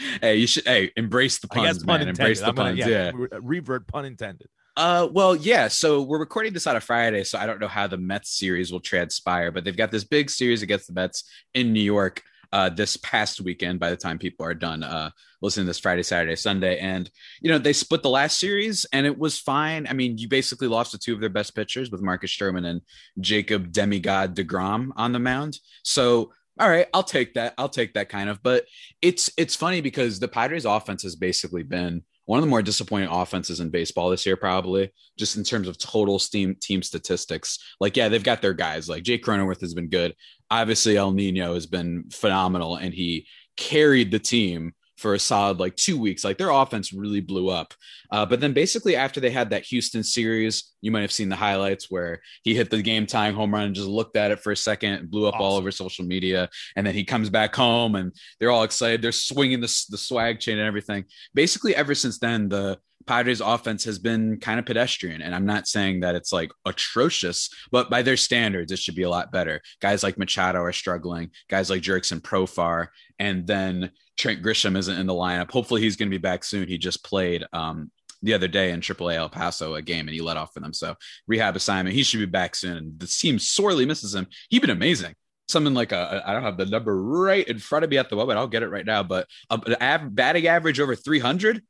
hey, 0.20 0.36
you 0.36 0.46
should 0.46 0.64
hey 0.64 0.92
embrace 0.96 1.40
the 1.40 1.48
puns, 1.48 1.78
pun 1.82 1.98
man. 2.00 2.08
intended. 2.08 2.20
Embrace 2.20 2.40
the 2.40 2.46
I'm 2.46 2.54
gonna- 2.54 2.68
puns. 2.76 2.78
yeah, 2.78 2.86
yeah. 2.86 3.10
re- 3.14 3.28
revert 3.42 3.88
pun 3.88 4.04
intended. 4.04 4.46
Uh, 4.76 5.08
well, 5.10 5.34
yeah. 5.34 5.66
So 5.66 6.02
we're 6.02 6.20
recording 6.20 6.52
this 6.52 6.66
on 6.68 6.76
a 6.76 6.80
Friday, 6.80 7.24
so 7.24 7.38
I 7.38 7.46
don't 7.46 7.58
know 7.58 7.66
how 7.66 7.88
the 7.88 7.96
Mets 7.96 8.38
series 8.38 8.70
will 8.70 8.78
transpire, 8.80 9.50
but 9.50 9.64
they've 9.64 9.76
got 9.76 9.90
this 9.90 10.04
big 10.04 10.30
series 10.30 10.62
against 10.62 10.86
the 10.86 10.92
Mets 10.92 11.24
in 11.54 11.72
New 11.72 11.80
York 11.80 12.22
uh, 12.52 12.68
this 12.68 12.96
past 12.98 13.40
weekend. 13.40 13.80
By 13.80 13.90
the 13.90 13.96
time 13.96 14.18
people 14.18 14.46
are 14.46 14.54
done 14.54 14.82
uh, 14.82 15.10
listening 15.42 15.66
this 15.66 15.78
Friday, 15.78 16.02
Saturday, 16.02 16.36
Sunday, 16.36 16.78
and 16.78 17.10
you 17.40 17.50
know 17.50 17.58
they 17.58 17.72
split 17.72 18.02
the 18.02 18.10
last 18.10 18.38
series, 18.38 18.86
and 18.92 19.06
it 19.06 19.18
was 19.18 19.38
fine. 19.38 19.86
I 19.86 19.92
mean, 19.92 20.18
you 20.18 20.28
basically 20.28 20.68
lost 20.68 20.92
to 20.92 20.98
two 20.98 21.14
of 21.14 21.20
their 21.20 21.30
best 21.30 21.54
pitchers 21.54 21.90
with 21.90 22.02
Marcus 22.02 22.30
Stroman 22.30 22.66
and 22.66 22.80
Jacob 23.20 23.72
Demigod 23.72 24.34
Degrom 24.34 24.90
on 24.96 25.12
the 25.12 25.18
mound. 25.18 25.58
So. 25.82 26.32
All 26.58 26.70
right, 26.70 26.86
I'll 26.94 27.02
take 27.02 27.34
that. 27.34 27.52
I'll 27.58 27.68
take 27.68 27.92
that 27.92 28.08
kind 28.08 28.30
of. 28.30 28.42
But 28.42 28.64
it's 29.02 29.28
it's 29.36 29.54
funny 29.54 29.82
because 29.82 30.18
the 30.18 30.26
Padres 30.26 30.64
offense 30.64 31.02
has 31.02 31.14
basically 31.14 31.62
been 31.62 32.02
one 32.26 32.38
of 32.38 32.44
the 32.44 32.50
more 32.50 32.62
disappointing 32.62 33.08
offenses 33.08 33.60
in 33.60 33.70
baseball 33.70 34.10
this 34.10 34.26
year, 34.26 34.36
probably 34.36 34.92
just 35.18 35.36
in 35.36 35.44
terms 35.44 35.66
of 35.66 35.78
total 35.78 36.18
steam 36.18 36.54
team 36.60 36.82
statistics. 36.82 37.58
Like, 37.80 37.96
yeah, 37.96 38.08
they've 38.08 38.22
got 38.22 38.42
their 38.42 38.52
guys. 38.52 38.88
Like 38.88 39.04
Jake 39.04 39.24
Cronenworth 39.24 39.60
has 39.60 39.74
been 39.74 39.88
good. 39.88 40.14
Obviously, 40.50 40.96
El 40.96 41.12
Nino 41.12 41.54
has 41.54 41.66
been 41.66 42.04
phenomenal, 42.10 42.76
and 42.76 42.92
he 42.92 43.26
carried 43.56 44.10
the 44.10 44.18
team 44.18 44.74
for 44.96 45.14
a 45.14 45.18
solid 45.18 45.58
like 45.58 45.76
two 45.76 45.98
weeks. 45.98 46.24
Like 46.24 46.38
their 46.38 46.50
offense 46.50 46.92
really 46.92 47.20
blew 47.20 47.48
up. 47.48 47.74
Uh, 48.10 48.24
but 48.24 48.40
then 48.40 48.52
basically 48.52 48.96
after 48.96 49.20
they 49.20 49.30
had 49.30 49.50
that 49.50 49.64
Houston 49.64 50.02
series, 50.02 50.72
you 50.80 50.90
might 50.90 51.02
have 51.02 51.12
seen 51.12 51.28
the 51.28 51.36
highlights 51.36 51.90
where 51.90 52.20
he 52.42 52.54
hit 52.54 52.70
the 52.70 52.82
game 52.82 53.06
tying 53.06 53.34
home 53.34 53.52
run 53.52 53.64
and 53.64 53.74
just 53.74 53.88
looked 53.88 54.16
at 54.16 54.30
it 54.30 54.40
for 54.40 54.52
a 54.52 54.56
second 54.56 54.92
and 54.92 55.10
blew 55.10 55.26
up 55.26 55.38
all 55.38 55.56
over 55.56 55.70
social 55.70 56.04
media. 56.04 56.48
And 56.76 56.86
then 56.86 56.94
he 56.94 57.04
comes 57.04 57.30
back 57.30 57.54
home 57.54 57.94
and 57.94 58.12
they're 58.38 58.50
all 58.50 58.64
excited. 58.64 59.02
They're 59.02 59.12
swinging 59.12 59.60
the, 59.60 59.84
the 59.90 59.98
swag 59.98 60.40
chain 60.40 60.58
and 60.58 60.66
everything. 60.66 61.04
Basically, 61.34 61.74
ever 61.74 61.94
since 61.94 62.18
then, 62.18 62.48
the 62.48 62.78
Padres 63.06 63.40
offense 63.40 63.84
has 63.84 63.98
been 63.98 64.38
kind 64.40 64.58
of 64.58 64.66
pedestrian. 64.66 65.22
And 65.22 65.34
I'm 65.34 65.46
not 65.46 65.68
saying 65.68 66.00
that 66.00 66.14
it's 66.14 66.32
like 66.32 66.50
atrocious, 66.64 67.48
but 67.70 67.88
by 67.88 68.02
their 68.02 68.16
standards, 68.16 68.72
it 68.72 68.78
should 68.78 68.96
be 68.96 69.04
a 69.04 69.10
lot 69.10 69.32
better. 69.32 69.60
Guys 69.80 70.02
like 70.02 70.18
Machado 70.18 70.60
are 70.60 70.72
struggling, 70.72 71.30
guys 71.48 71.70
like 71.70 71.82
Jurickson 71.82 72.20
Profar, 72.20 72.88
and 73.18 73.46
then 73.46 73.92
Trent 74.16 74.42
Grisham 74.42 74.76
isn't 74.76 74.98
in 74.98 75.06
the 75.06 75.14
lineup. 75.14 75.50
Hopefully 75.50 75.80
he's 75.80 75.96
going 75.96 76.08
to 76.10 76.14
be 76.14 76.20
back 76.20 76.44
soon. 76.44 76.68
He 76.68 76.78
just 76.78 77.04
played 77.04 77.44
um, 77.52 77.90
the 78.22 78.34
other 78.34 78.48
day 78.48 78.72
in 78.72 78.80
AAA 78.80 79.14
El 79.14 79.28
Paso 79.28 79.74
a 79.74 79.82
game 79.82 80.08
and 80.08 80.14
he 80.14 80.20
let 80.20 80.36
off 80.36 80.52
for 80.52 80.60
them. 80.60 80.72
So 80.72 80.96
rehab 81.26 81.56
assignment. 81.56 81.94
He 81.94 82.02
should 82.02 82.20
be 82.20 82.26
back 82.26 82.54
soon. 82.54 82.76
And 82.76 82.98
the 82.98 83.06
team 83.06 83.38
sorely 83.38 83.86
misses 83.86 84.14
him. 84.14 84.26
He's 84.48 84.60
been 84.60 84.70
amazing. 84.70 85.14
Something 85.48 85.74
like 85.74 85.92
a, 85.92 86.22
I 86.26 86.32
don't 86.32 86.42
have 86.42 86.56
the 86.56 86.66
number 86.66 87.00
right 87.00 87.46
in 87.46 87.58
front 87.60 87.84
of 87.84 87.90
me 87.90 87.98
at 87.98 88.10
the 88.10 88.16
moment. 88.16 88.38
I'll 88.38 88.48
get 88.48 88.64
it 88.64 88.68
right 88.68 88.84
now. 88.84 89.04
But 89.04 89.28
a, 89.48 89.60
an 89.64 89.76
av- 89.80 90.14
batting 90.14 90.48
average 90.48 90.80
over 90.80 90.96
300. 90.96 91.62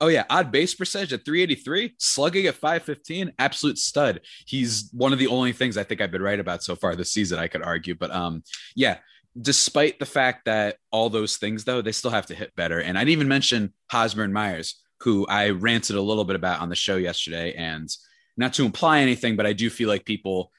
Oh 0.00 0.08
yeah, 0.08 0.24
odd 0.30 0.50
base 0.50 0.74
percentage 0.74 1.12
at 1.12 1.24
383, 1.24 1.94
slugging 1.98 2.46
at 2.46 2.54
515, 2.54 3.32
absolute 3.38 3.76
stud. 3.76 4.20
He's 4.46 4.88
one 4.92 5.12
of 5.12 5.18
the 5.18 5.26
only 5.26 5.52
things 5.52 5.76
I 5.76 5.84
think 5.84 6.00
I've 6.00 6.10
been 6.10 6.22
right 6.22 6.40
about 6.40 6.62
so 6.62 6.74
far 6.74 6.96
this 6.96 7.12
season. 7.12 7.38
I 7.38 7.48
could 7.48 7.62
argue, 7.62 7.94
but 7.94 8.10
um, 8.10 8.42
yeah, 8.74 8.98
despite 9.40 9.98
the 9.98 10.06
fact 10.06 10.46
that 10.46 10.76
all 10.90 11.10
those 11.10 11.36
things, 11.36 11.64
though, 11.64 11.82
they 11.82 11.92
still 11.92 12.10
have 12.10 12.26
to 12.26 12.34
hit 12.34 12.54
better. 12.56 12.80
And 12.80 12.98
I'd 12.98 13.08
even 13.08 13.28
mention 13.28 13.72
Hosmer 13.90 14.24
and 14.24 14.34
Myers, 14.34 14.80
who 15.00 15.26
I 15.26 15.50
ranted 15.50 15.96
a 15.96 16.02
little 16.02 16.24
bit 16.24 16.36
about 16.36 16.60
on 16.60 16.68
the 16.68 16.76
show 16.76 16.96
yesterday. 16.96 17.54
And 17.54 17.88
not 18.36 18.54
to 18.54 18.64
imply 18.64 19.00
anything, 19.00 19.36
but 19.36 19.46
I 19.46 19.52
do 19.52 19.70
feel 19.70 19.88
like 19.88 20.04
people, 20.04 20.50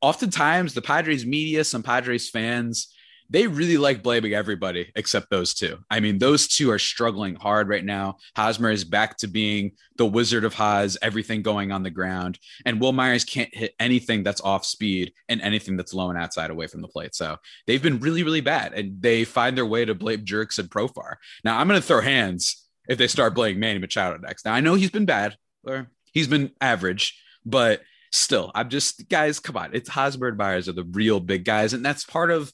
oftentimes, 0.00 0.74
the 0.74 0.82
Padres 0.82 1.24
media, 1.24 1.64
some 1.64 1.82
Padres 1.82 2.28
fans, 2.28 2.94
they 3.30 3.46
really 3.46 3.76
like 3.76 4.02
blaming 4.02 4.34
everybody 4.34 4.90
except 4.96 5.30
those 5.30 5.54
two. 5.54 5.78
I 5.88 6.00
mean, 6.00 6.18
those 6.18 6.48
two 6.48 6.70
are 6.70 6.78
struggling 6.78 7.36
hard 7.36 7.68
right 7.68 7.84
now. 7.84 8.16
Hosmer 8.36 8.70
is 8.70 8.84
back 8.84 9.16
to 9.18 9.28
being 9.28 9.72
the 9.96 10.06
Wizard 10.06 10.44
of 10.44 10.54
Haas, 10.54 10.98
everything 11.00 11.42
going 11.42 11.70
on 11.70 11.84
the 11.84 11.90
ground. 11.90 12.38
And 12.66 12.80
Wil 12.80 12.92
Myers 12.92 13.24
can't 13.24 13.54
hit 13.54 13.74
anything 13.78 14.24
that's 14.24 14.40
off 14.40 14.66
speed 14.66 15.12
and 15.28 15.40
anything 15.40 15.76
that's 15.76 15.94
low 15.94 16.10
and 16.10 16.18
outside 16.18 16.50
away 16.50 16.66
from 16.66 16.82
the 16.82 16.88
plate. 16.88 17.14
So 17.14 17.36
they've 17.66 17.82
been 17.82 18.00
really, 18.00 18.24
really 18.24 18.40
bad. 18.40 18.74
And 18.74 19.00
they 19.00 19.24
find 19.24 19.56
their 19.56 19.66
way 19.66 19.84
to 19.84 19.94
blame 19.94 20.24
Jurickson 20.24 20.68
Profar. 20.68 21.14
Now, 21.44 21.58
I'm 21.58 21.68
going 21.68 21.80
to 21.80 21.86
throw 21.86 22.00
hands 22.00 22.66
if 22.88 22.98
they 22.98 23.06
start 23.06 23.34
blaming 23.34 23.60
Manny 23.60 23.78
Machado 23.78 24.18
next. 24.18 24.44
Now, 24.44 24.54
I 24.54 24.60
know 24.60 24.74
he's 24.74 24.90
been 24.90 25.06
bad 25.06 25.36
or 25.62 25.88
he's 26.12 26.26
been 26.26 26.50
average, 26.60 27.16
but 27.46 27.82
still, 28.10 28.50
I'm 28.56 28.70
just, 28.70 29.08
guys, 29.08 29.38
come 29.38 29.56
on. 29.56 29.70
It's 29.72 29.88
Hosmer 29.88 30.28
and 30.28 30.36
Myers 30.36 30.68
are 30.68 30.72
the 30.72 30.82
real 30.82 31.20
big 31.20 31.44
guys. 31.44 31.72
And 31.72 31.84
that's 31.84 32.02
part 32.02 32.32
of 32.32 32.52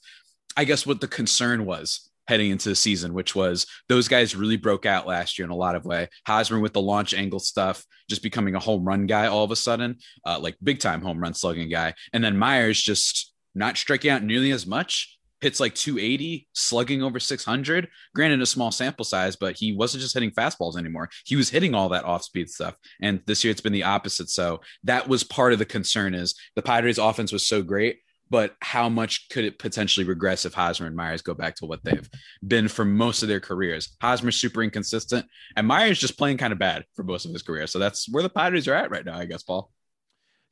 I 0.56 0.64
guess 0.64 0.86
what 0.86 1.00
the 1.00 1.08
concern 1.08 1.64
was 1.64 2.10
heading 2.28 2.50
into 2.50 2.68
the 2.68 2.74
season, 2.74 3.14
which 3.14 3.34
was 3.34 3.66
those 3.88 4.08
guys 4.08 4.34
really 4.34 4.56
broke 4.56 4.86
out 4.86 5.06
last 5.06 5.38
year 5.38 5.44
in 5.44 5.50
a 5.50 5.56
lot 5.56 5.76
of 5.76 5.84
way. 5.84 6.08
Hosmer 6.26 6.58
with 6.58 6.72
the 6.72 6.80
launch 6.80 7.14
angle 7.14 7.38
stuff, 7.38 7.84
just 8.08 8.22
becoming 8.22 8.54
a 8.54 8.60
home 8.60 8.84
run 8.84 9.06
guy 9.06 9.26
all 9.26 9.44
of 9.44 9.50
a 9.50 9.56
sudden, 9.56 9.98
uh, 10.24 10.38
like 10.40 10.56
big 10.62 10.80
time 10.80 11.02
home 11.02 11.20
run 11.20 11.34
slugging 11.34 11.70
guy, 11.70 11.94
and 12.12 12.22
then 12.24 12.36
Myers 12.36 12.80
just 12.82 13.32
not 13.54 13.76
striking 13.76 14.10
out 14.10 14.22
nearly 14.22 14.50
as 14.50 14.66
much. 14.66 15.12
Hits 15.42 15.60
like 15.60 15.74
280, 15.74 16.48
slugging 16.54 17.02
over 17.02 17.20
600. 17.20 17.88
Granted, 18.14 18.40
a 18.40 18.46
small 18.46 18.72
sample 18.72 19.04
size, 19.04 19.36
but 19.36 19.54
he 19.54 19.74
wasn't 19.74 20.00
just 20.00 20.14
hitting 20.14 20.30
fastballs 20.30 20.78
anymore. 20.78 21.10
He 21.26 21.36
was 21.36 21.50
hitting 21.50 21.74
all 21.74 21.90
that 21.90 22.06
off 22.06 22.24
speed 22.24 22.48
stuff. 22.48 22.74
And 23.02 23.20
this 23.26 23.44
year 23.44 23.50
it's 23.50 23.60
been 23.60 23.74
the 23.74 23.84
opposite. 23.84 24.30
So 24.30 24.62
that 24.84 25.08
was 25.08 25.24
part 25.24 25.52
of 25.52 25.58
the 25.58 25.66
concern 25.66 26.14
is 26.14 26.34
the 26.54 26.62
Padres 26.62 26.96
offense 26.96 27.32
was 27.32 27.46
so 27.46 27.62
great 27.62 27.98
but 28.30 28.54
how 28.60 28.88
much 28.88 29.28
could 29.28 29.44
it 29.44 29.58
potentially 29.58 30.06
regress 30.06 30.44
if 30.44 30.54
Hosmer 30.54 30.86
and 30.86 30.96
Myers 30.96 31.22
go 31.22 31.34
back 31.34 31.54
to 31.56 31.66
what 31.66 31.84
they've 31.84 32.08
been 32.46 32.68
for 32.68 32.84
most 32.84 33.22
of 33.22 33.28
their 33.28 33.40
careers? 33.40 33.96
Hosmer's 34.00 34.36
super 34.36 34.62
inconsistent, 34.62 35.26
and 35.56 35.66
Myers 35.66 35.98
just 35.98 36.18
playing 36.18 36.38
kind 36.38 36.52
of 36.52 36.58
bad 36.58 36.84
for 36.94 37.02
most 37.02 37.24
of 37.24 37.32
his 37.32 37.42
career. 37.42 37.66
So 37.66 37.78
that's 37.78 38.08
where 38.10 38.22
the 38.22 38.28
Padres 38.28 38.68
are 38.68 38.74
at 38.74 38.90
right 38.90 39.04
now, 39.04 39.16
I 39.16 39.26
guess, 39.26 39.42
Paul. 39.42 39.70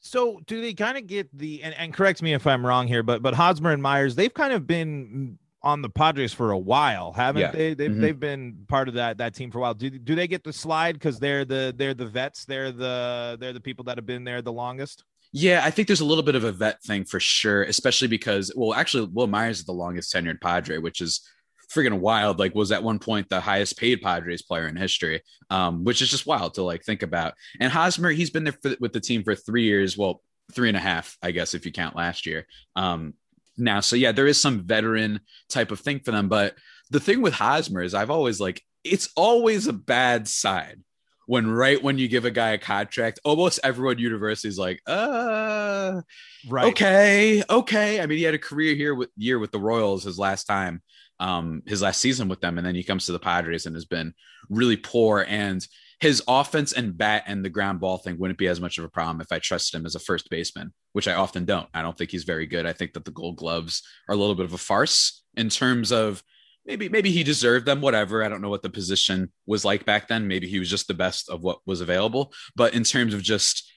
So 0.01 0.41
do 0.47 0.61
they 0.61 0.75
kind 0.75 0.99
of 0.99 1.07
get 1.07 1.37
the 1.37 1.63
and, 1.63 1.75
and 1.75 1.95
correct 1.95 2.21
me 2.21 2.35
if 2.35 2.47
I'm 2.47 2.65
wrong 2.65 2.87
here, 2.87 3.03
but 3.03 3.23
but 3.23 3.35
Hosmer 3.35 3.73
and 3.73 3.83
Myers, 3.83 4.15
they've 4.15 4.33
kind 4.33 4.53
of 4.53 4.67
been 4.67 5.39
on 5.63 5.81
the 5.81 5.89
Padres 5.89 6.35
for 6.35 6.51
a 6.51 6.59
while, 6.59 7.15
haven't 7.15 7.41
yeah. 7.41 7.51
they? 7.51 7.73
They've, 7.73 7.91
mm-hmm. 7.91 8.01
they've 8.03 8.21
been 8.21 8.65
part 8.69 8.87
of 8.87 8.95
that 8.95 9.17
that 9.19 9.35
team 9.35 9.51
for 9.51 9.59
a 9.59 9.61
while. 9.63 9.75
Do, 9.75 9.89
do 9.89 10.15
they 10.15 10.29
get 10.29 10.45
the 10.45 10.53
slide 10.53 10.93
because 10.93 11.19
they're 11.19 11.47
the 11.47 11.75
they're 11.75 11.95
the 11.95 12.07
vets, 12.07 12.45
they're 12.45 12.71
the 12.71 13.39
they're 13.41 13.55
the 13.55 13.61
people 13.61 13.85
that 13.87 13.97
have 13.97 14.05
been 14.05 14.25
there 14.25 14.43
the 14.43 14.53
longest? 14.53 15.05
Yeah, 15.37 15.63
I 15.65 15.73
think 15.73 15.89
there's 15.89 16.01
a 16.01 16.05
little 16.05 16.23
bit 16.23 16.37
of 16.37 16.45
a 16.45 16.53
vet 16.53 16.81
thing 16.85 17.05
for 17.05 17.19
sure, 17.19 17.65
especially 17.65 18.07
because, 18.07 18.53
well, 18.55 18.73
actually, 18.73 19.09
Wil 19.13 19.27
Myers 19.27 19.59
is 19.59 19.65
the 19.65 19.73
longest 19.73 20.15
tenured 20.15 20.41
Padre, 20.41 20.79
which 20.79 21.01
is 21.01 21.29
freaking 21.69 21.99
wild. 21.99 22.39
Like, 22.39 22.55
was 22.55 22.71
at 22.71 22.85
one 22.85 23.01
point 23.01 23.29
the 23.29 23.41
highest 23.41 23.77
paid 23.77 24.01
Padres 24.01 24.43
player 24.43 24.69
in 24.69 24.77
history, 24.77 25.23
um, 25.51 25.83
which 25.83 26.03
is 26.03 26.09
just 26.09 26.25
wild 26.25 26.55
to 26.55 26.63
like 26.63 26.85
think 26.85 27.03
about. 27.03 27.35
And 27.59 27.73
Hosmer, 27.73 28.11
he's 28.11 28.31
been 28.31 28.45
there 28.45 28.55
for, 28.63 28.77
with 28.79 28.93
the 28.93 29.01
team 29.01 29.25
for 29.25 29.35
three 29.35 29.65
years. 29.65 29.99
Well, 29.99 30.23
three 30.53 30.69
and 30.69 30.77
a 30.77 30.81
half, 30.81 31.19
I 31.21 31.33
guess, 31.33 31.53
if 31.53 31.67
you 31.67 31.73
count 31.73 31.97
last 31.97 32.27
year. 32.27 32.47
Um, 32.77 33.15
now, 33.57 33.81
so 33.81 33.97
yeah, 33.97 34.13
there 34.13 34.29
is 34.29 34.41
some 34.41 34.65
veteran 34.65 35.19
type 35.49 35.73
of 35.73 35.81
thing 35.81 35.99
for 35.99 36.13
them. 36.13 36.29
But 36.29 36.55
the 36.91 37.01
thing 37.01 37.23
with 37.23 37.35
Hosmer 37.35 37.83
is, 37.83 37.93
I've 37.93 38.11
always 38.11 38.39
like, 38.41 38.63
it's 38.85 39.09
always 39.17 39.67
a 39.67 39.73
bad 39.73 40.29
side 40.29 40.81
when 41.27 41.51
right 41.51 41.83
when 41.83 41.99
you 41.99 42.09
give 42.09 42.25
a 42.25 42.31
guy 42.31 42.51
a 42.51 42.59
contract, 42.59 43.21
almost 43.25 43.61
everyone 43.65 43.99
university 43.99 44.49
is 44.49 44.59
like, 44.59 44.81
uh, 44.87 46.01
right, 46.49 46.67
okay, 46.67 47.43
okay. 47.49 48.01
I 48.01 48.07
mean, 48.07 48.19
he 48.19 48.25
had 48.25 48.35
a 48.35 48.39
career 48.39 48.75
here 48.75 48.95
with 48.95 49.11
year 49.17 49.39
with 49.39 49.53
the 49.53 49.61
Royals 49.61 50.05
his 50.05 50.19
last 50.19 50.45
time, 50.45 50.83
um, 51.21 51.63
his 51.67 51.83
last 51.83 52.01
season 52.01 52.29
with 52.29 52.41
them, 52.41 52.59
and 52.59 52.67
then 52.67 52.75
he 52.75 52.83
comes 52.83 53.07
to 53.07 53.13
the 53.13 53.19
Padres 53.19 53.67
and 53.67 53.75
has 53.77 53.87
been 53.87 54.15
really 54.49 54.77
poor. 54.77 55.25
And 55.27 55.67
his 56.01 56.23
offense 56.29 56.73
and 56.73 56.97
bat 56.99 57.25
and 57.27 57.45
the 57.45 57.51
ground 57.51 57.81
ball 57.81 57.99
thing 57.99 58.19
wouldn't 58.19 58.39
be 58.39 58.49
as 58.49 58.61
much 58.61 58.79
of 58.79 58.85
a 58.85 58.91
problem 58.91 59.21
if 59.21 59.33
I 59.33 59.39
trusted 59.39 59.79
him 59.79 59.87
as 59.87 59.95
a 59.95 60.01
first 60.01 60.29
baseman, 60.29 60.73
which 60.93 61.09
I 61.09 61.15
often 61.15 61.45
don't. 61.45 61.69
I 61.73 61.83
don't 61.83 61.97
think 61.97 62.11
he's 62.11 62.25
very 62.25 62.47
good. 62.47 62.67
I 62.67 62.73
think 62.73 62.93
that 62.93 63.05
the 63.05 63.11
Gold 63.11 63.37
Gloves 63.37 63.83
are 64.09 64.15
a 64.15 64.19
little 64.19 64.35
bit 64.35 64.45
of 64.45 64.53
a 64.53 64.59
farce 64.59 65.23
in 65.37 65.49
terms 65.49 65.93
of 65.93 66.23
maybe 66.67 66.89
maybe 66.89 67.11
he 67.11 67.23
deserved 67.23 67.67
them 67.67 67.81
whatever. 67.81 68.23
I 68.23 68.29
don't 68.29 68.41
know 68.41 68.51
what 68.51 68.63
the 68.63 68.71
position 68.71 69.33
was 69.47 69.65
like 69.65 69.85
back 69.85 70.09
then. 70.09 70.29
Maybe 70.29 70.49
he 70.49 70.59
was 70.59 70.71
just 70.71 70.89
the 70.89 70.95
best 70.95 71.29
of 71.29 71.43
what 71.43 71.59
was 71.67 71.81
available. 71.81 72.33
But 72.57 72.75
in 72.75 72.85
terms 72.85 73.15
of 73.15 73.23
just 73.23 73.71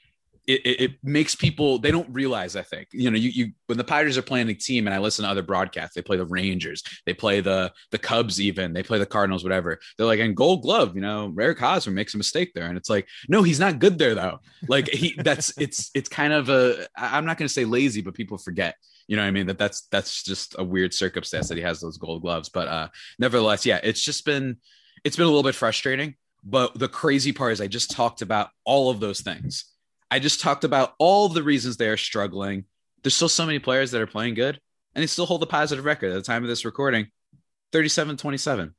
it, 0.47 0.65
it, 0.65 0.81
it, 0.81 0.91
makes 1.03 1.35
people 1.35 1.77
they 1.77 1.91
don't 1.91 2.09
realize 2.09 2.55
i 2.55 2.61
think 2.61 2.87
you 2.91 3.11
know 3.11 3.17
you, 3.17 3.29
you 3.29 3.51
when 3.65 3.77
the 3.77 3.83
pirates 3.83 4.17
are 4.17 4.21
playing 4.21 4.49
a 4.49 4.53
team 4.53 4.87
and 4.87 4.93
i 4.93 4.97
listen 4.97 5.23
to 5.23 5.29
other 5.29 5.43
broadcasts 5.43 5.93
they 5.93 6.01
play 6.01 6.15
the 6.15 6.25
rangers 6.25 6.83
they 7.05 7.13
play 7.13 7.41
the 7.41 7.71
the 7.91 7.97
cubs 7.97 8.39
even 8.39 8.73
they 8.73 8.81
play 8.81 8.97
the 8.97 9.05
cardinals 9.05 9.43
whatever. 9.43 9.77
They're 9.97 10.07
like 10.07 10.19
and 10.19 10.35
gold 10.35 10.63
glove 10.63 10.95
you 10.95 11.01
know 11.01 11.33
eric 11.39 11.59
hosmer 11.59 11.93
makes 11.93 12.13
a 12.13 12.17
mistake 12.17 12.53
there. 12.55 12.67
And 12.67 12.77
it's 12.77 12.89
like 12.89 13.07
no 13.27 13.43
he's 13.43 13.59
not 13.59 13.79
good 13.79 13.97
there 13.97 14.15
though. 14.15 14.39
Like 14.67 14.87
he 14.87 15.15
that's 15.21 15.53
it's 15.57 15.91
it's 15.93 16.09
kind 16.09 16.31
of 16.33 16.49
a 16.49 16.87
i'm 16.95 17.25
not 17.25 17.37
going 17.37 17.47
to 17.47 17.53
say 17.53 17.65
lazy 17.65 18.01
but 18.01 18.13
people 18.13 18.37
forget 18.37 18.75
you 19.07 19.15
know 19.15 19.23
what 19.23 19.29
I 19.29 19.31
mean? 19.31 19.47
That 19.47 19.57
that's 19.57 19.87
that's 19.91 20.23
just 20.23 20.55
a 20.57 20.63
weird 20.63 20.93
circumstance 20.93 21.47
that 21.47 21.57
he 21.57 21.63
has 21.63 21.79
those 21.79 21.97
gold 21.97 22.21
gloves. 22.21 22.49
But 22.49 22.67
uh 22.67 22.87
nevertheless, 23.17 23.65
yeah, 23.65 23.79
it's 23.83 24.01
just 24.01 24.25
been 24.25 24.57
it's 25.03 25.15
been 25.15 25.25
a 25.25 25.29
little 25.29 25.43
bit 25.43 25.55
frustrating. 25.55 26.15
But 26.43 26.77
the 26.77 26.87
crazy 26.87 27.31
part 27.31 27.53
is 27.53 27.61
I 27.61 27.67
just 27.67 27.91
talked 27.91 28.21
about 28.21 28.49
all 28.63 28.89
of 28.89 28.99
those 28.99 29.21
things. 29.21 29.65
I 30.09 30.19
just 30.19 30.39
talked 30.39 30.63
about 30.63 30.93
all 30.99 31.29
the 31.29 31.43
reasons 31.43 31.77
they 31.77 31.89
are 31.89 31.97
struggling. 31.97 32.65
There's 33.03 33.15
still 33.15 33.29
so 33.29 33.45
many 33.45 33.59
players 33.59 33.91
that 33.91 34.01
are 34.01 34.07
playing 34.07 34.35
good 34.35 34.59
and 34.95 35.03
they 35.03 35.07
still 35.07 35.25
hold 35.25 35.43
a 35.43 35.47
positive 35.47 35.85
record 35.85 36.11
at 36.11 36.15
the 36.15 36.21
time 36.21 36.43
of 36.43 36.49
this 36.49 36.65
recording 36.65 37.07
37 37.71 38.17
27. 38.17 38.73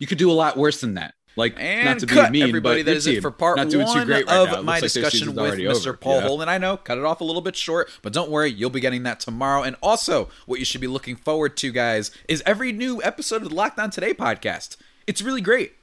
You 0.00 0.06
could 0.06 0.18
do 0.18 0.30
a 0.30 0.32
lot 0.32 0.56
worse 0.56 0.80
than 0.80 0.94
that. 0.94 1.14
Like, 1.38 1.54
and 1.56 1.84
not 1.84 1.98
to 2.00 2.06
cut, 2.06 2.32
be 2.32 2.40
mean, 2.40 2.48
everybody. 2.48 2.82
That 2.82 2.96
is 2.96 3.06
it 3.06 3.22
for 3.22 3.30
part 3.30 3.58
one 3.58 3.68
right 4.08 4.28
of 4.28 4.50
right 4.50 4.64
my 4.64 4.80
discussion 4.80 5.36
with 5.36 5.54
Mr. 5.54 5.88
Over. 5.88 5.96
Paul 5.96 6.16
yeah. 6.16 6.26
Holden. 6.26 6.48
I 6.48 6.58
know, 6.58 6.76
cut 6.76 6.98
it 6.98 7.04
off 7.04 7.20
a 7.20 7.24
little 7.24 7.40
bit 7.40 7.54
short, 7.54 7.90
but 8.02 8.12
don't 8.12 8.28
worry, 8.28 8.50
you'll 8.50 8.70
be 8.70 8.80
getting 8.80 9.04
that 9.04 9.20
tomorrow. 9.20 9.62
And 9.62 9.76
also, 9.80 10.30
what 10.46 10.58
you 10.58 10.64
should 10.64 10.80
be 10.80 10.88
looking 10.88 11.14
forward 11.14 11.56
to, 11.58 11.70
guys, 11.70 12.10
is 12.26 12.42
every 12.44 12.72
new 12.72 13.00
episode 13.04 13.42
of 13.42 13.50
the 13.50 13.54
Locked 13.54 13.78
On 13.78 13.88
Today 13.88 14.12
podcast. 14.12 14.76
It's 15.06 15.22
really 15.22 15.40
great. 15.40 15.74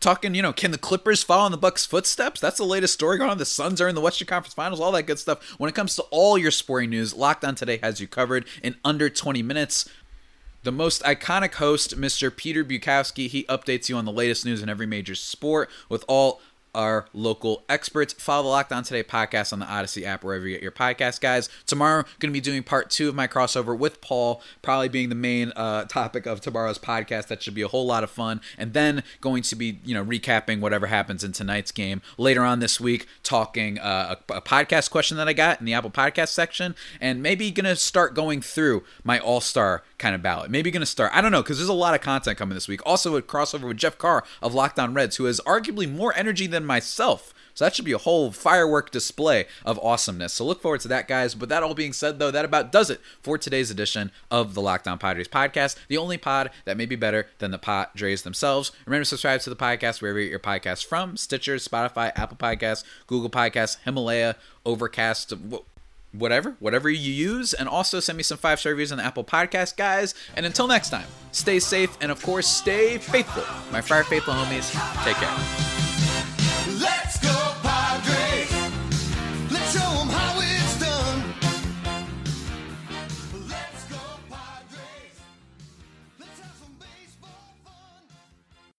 Talking, 0.00 0.34
you 0.34 0.42
know, 0.42 0.52
can 0.52 0.70
the 0.70 0.78
Clippers 0.78 1.22
follow 1.22 1.46
in 1.46 1.52
the 1.52 1.58
Bucks' 1.58 1.86
footsteps? 1.86 2.40
That's 2.40 2.58
the 2.58 2.64
latest 2.64 2.94
story 2.94 3.18
going 3.18 3.30
on. 3.30 3.38
The 3.38 3.46
Suns 3.46 3.80
are 3.80 3.88
in 3.88 3.94
the 3.94 4.00
Western 4.00 4.26
Conference 4.26 4.52
Finals, 4.52 4.80
all 4.80 4.92
that 4.92 5.04
good 5.04 5.18
stuff. 5.18 5.42
When 5.58 5.68
it 5.68 5.74
comes 5.74 5.96
to 5.96 6.02
all 6.10 6.36
your 6.36 6.50
sporting 6.50 6.90
news, 6.90 7.14
Locked 7.14 7.44
On 7.44 7.54
Today 7.54 7.78
has 7.82 8.00
you 8.00 8.06
covered 8.06 8.46
in 8.62 8.76
under 8.84 9.08
20 9.08 9.42
minutes 9.42 9.88
the 10.62 10.72
most 10.72 11.02
iconic 11.02 11.54
host, 11.54 11.98
Mr. 11.98 12.34
Peter 12.34 12.64
Bukowski, 12.64 13.28
he 13.28 13.44
updates 13.44 13.88
you 13.88 13.96
on 13.96 14.04
the 14.04 14.12
latest 14.12 14.44
news 14.44 14.62
in 14.62 14.68
every 14.68 14.86
major 14.86 15.14
sport 15.14 15.70
with 15.88 16.04
all 16.08 16.40
our 16.78 17.06
local 17.12 17.64
experts. 17.68 18.12
Follow 18.12 18.44
the 18.44 18.48
Locked 18.50 18.72
On 18.72 18.84
Today 18.84 19.02
podcast 19.02 19.52
on 19.52 19.58
the 19.58 19.66
Audacy 19.66 20.04
app, 20.04 20.22
wherever 20.22 20.46
you 20.46 20.54
get 20.54 20.62
your 20.62 20.70
podcast, 20.70 21.20
guys. 21.20 21.50
Tomorrow, 21.66 22.04
going 22.20 22.30
to 22.30 22.32
be 22.32 22.40
doing 22.40 22.62
part 22.62 22.88
two 22.88 23.08
of 23.08 23.16
my 23.16 23.26
crossover 23.26 23.76
with 23.76 24.00
Paul, 24.00 24.40
probably 24.62 24.88
being 24.88 25.08
the 25.08 25.16
main 25.16 25.52
uh, 25.56 25.86
topic 25.86 26.24
of 26.24 26.40
tomorrow's 26.40 26.78
podcast. 26.78 27.26
That 27.26 27.42
should 27.42 27.54
be 27.54 27.62
a 27.62 27.68
whole 27.68 27.84
lot 27.84 28.04
of 28.04 28.10
fun. 28.10 28.40
And 28.56 28.74
then 28.74 29.02
going 29.20 29.42
to 29.42 29.56
be, 29.56 29.80
you 29.84 29.92
know, 29.92 30.04
recapping 30.04 30.60
whatever 30.60 30.86
happens 30.86 31.24
in 31.24 31.32
tonight's 31.32 31.72
game 31.72 32.00
later 32.16 32.44
on 32.44 32.60
this 32.60 32.80
week, 32.80 33.08
talking 33.24 33.80
uh, 33.80 34.14
a, 34.30 34.34
a 34.34 34.40
podcast 34.40 34.90
question 34.90 35.16
that 35.16 35.26
I 35.26 35.32
got 35.32 35.58
in 35.58 35.66
the 35.66 35.74
Apple 35.74 35.90
Podcast 35.90 36.28
section, 36.28 36.76
and 37.00 37.20
maybe 37.20 37.50
going 37.50 37.64
to 37.64 37.74
start 37.74 38.14
going 38.14 38.40
through 38.40 38.84
my 39.02 39.18
All 39.18 39.40
Star 39.40 39.82
kind 39.98 40.14
of 40.14 40.22
ballot. 40.22 40.48
Maybe 40.48 40.70
going 40.70 40.80
to 40.80 40.86
start. 40.86 41.10
I 41.12 41.20
don't 41.20 41.32
know 41.32 41.42
because 41.42 41.58
there's 41.58 41.68
a 41.68 41.72
lot 41.72 41.94
of 41.94 42.00
content 42.00 42.38
coming 42.38 42.54
this 42.54 42.68
week. 42.68 42.80
Also, 42.86 43.16
a 43.16 43.22
crossover 43.22 43.66
with 43.66 43.78
Jeff 43.78 43.98
Carr 43.98 44.22
of 44.40 44.54
Locked 44.54 44.78
On 44.78 44.94
Reds, 44.94 45.16
who 45.16 45.24
has 45.24 45.40
arguably 45.40 45.92
more 45.92 46.14
energy 46.16 46.46
than 46.46 46.67
myself. 46.68 47.34
So 47.58 47.64
that 47.64 47.74
should 47.74 47.84
be 47.84 47.92
a 47.92 47.98
whole 47.98 48.30
firework 48.30 48.92
display 48.92 49.46
of 49.64 49.80
awesomeness. 49.80 50.32
So 50.32 50.44
look 50.44 50.62
forward 50.62 50.80
to 50.82 50.88
that, 50.88 51.08
guys. 51.08 51.34
But 51.34 51.48
that 51.48 51.64
all 51.64 51.74
being 51.74 51.92
said, 51.92 52.20
though, 52.20 52.30
that 52.30 52.44
about 52.44 52.70
does 52.70 52.88
it 52.88 53.00
for 53.20 53.36
today's 53.36 53.68
edition 53.68 54.12
of 54.30 54.54
the 54.54 54.62
Locked 54.62 54.86
On 54.86 54.96
Padres 54.96 55.26
podcast, 55.26 55.74
the 55.88 55.98
only 55.98 56.18
pod 56.18 56.52
that 56.66 56.76
may 56.76 56.86
be 56.86 56.94
better 56.94 57.26
than 57.38 57.50
the 57.50 57.58
Padres 57.58 58.22
themselves. 58.22 58.70
Remember 58.86 59.02
to 59.02 59.08
subscribe 59.08 59.40
to 59.40 59.50
the 59.50 59.56
podcast 59.56 60.00
wherever 60.00 60.20
you 60.20 60.26
get 60.26 60.30
your 60.30 60.38
podcasts 60.38 60.86
from: 60.86 61.16
Stitcher, 61.16 61.56
Spotify, 61.56 62.12
Apple 62.14 62.36
Podcasts, 62.36 62.84
Google 63.08 63.28
Podcasts, 63.28 63.78
Himalaya, 63.84 64.36
Overcast 64.64 65.32
whatever, 66.12 66.54
whatever 66.60 66.88
you 66.88 67.12
use, 67.12 67.52
and 67.52 67.68
also 67.68 67.98
send 67.98 68.16
me 68.16 68.22
some 68.22 68.38
five 68.38 68.60
star 68.60 68.70
reviews 68.70 68.92
on 68.92 68.98
the 68.98 69.04
Apple 69.04 69.24
Podcast, 69.24 69.76
guys. 69.76 70.14
And 70.36 70.46
until 70.46 70.68
next 70.68 70.90
time, 70.90 71.06
stay 71.32 71.58
safe 71.58 71.96
and 72.00 72.12
of 72.12 72.22
course, 72.22 72.46
stay 72.46 72.98
faithful. 72.98 73.42
My 73.72 73.80
Friar 73.80 74.04
Faithful 74.04 74.34
homies, 74.34 74.70
take 75.04 75.16
care. 75.16 75.87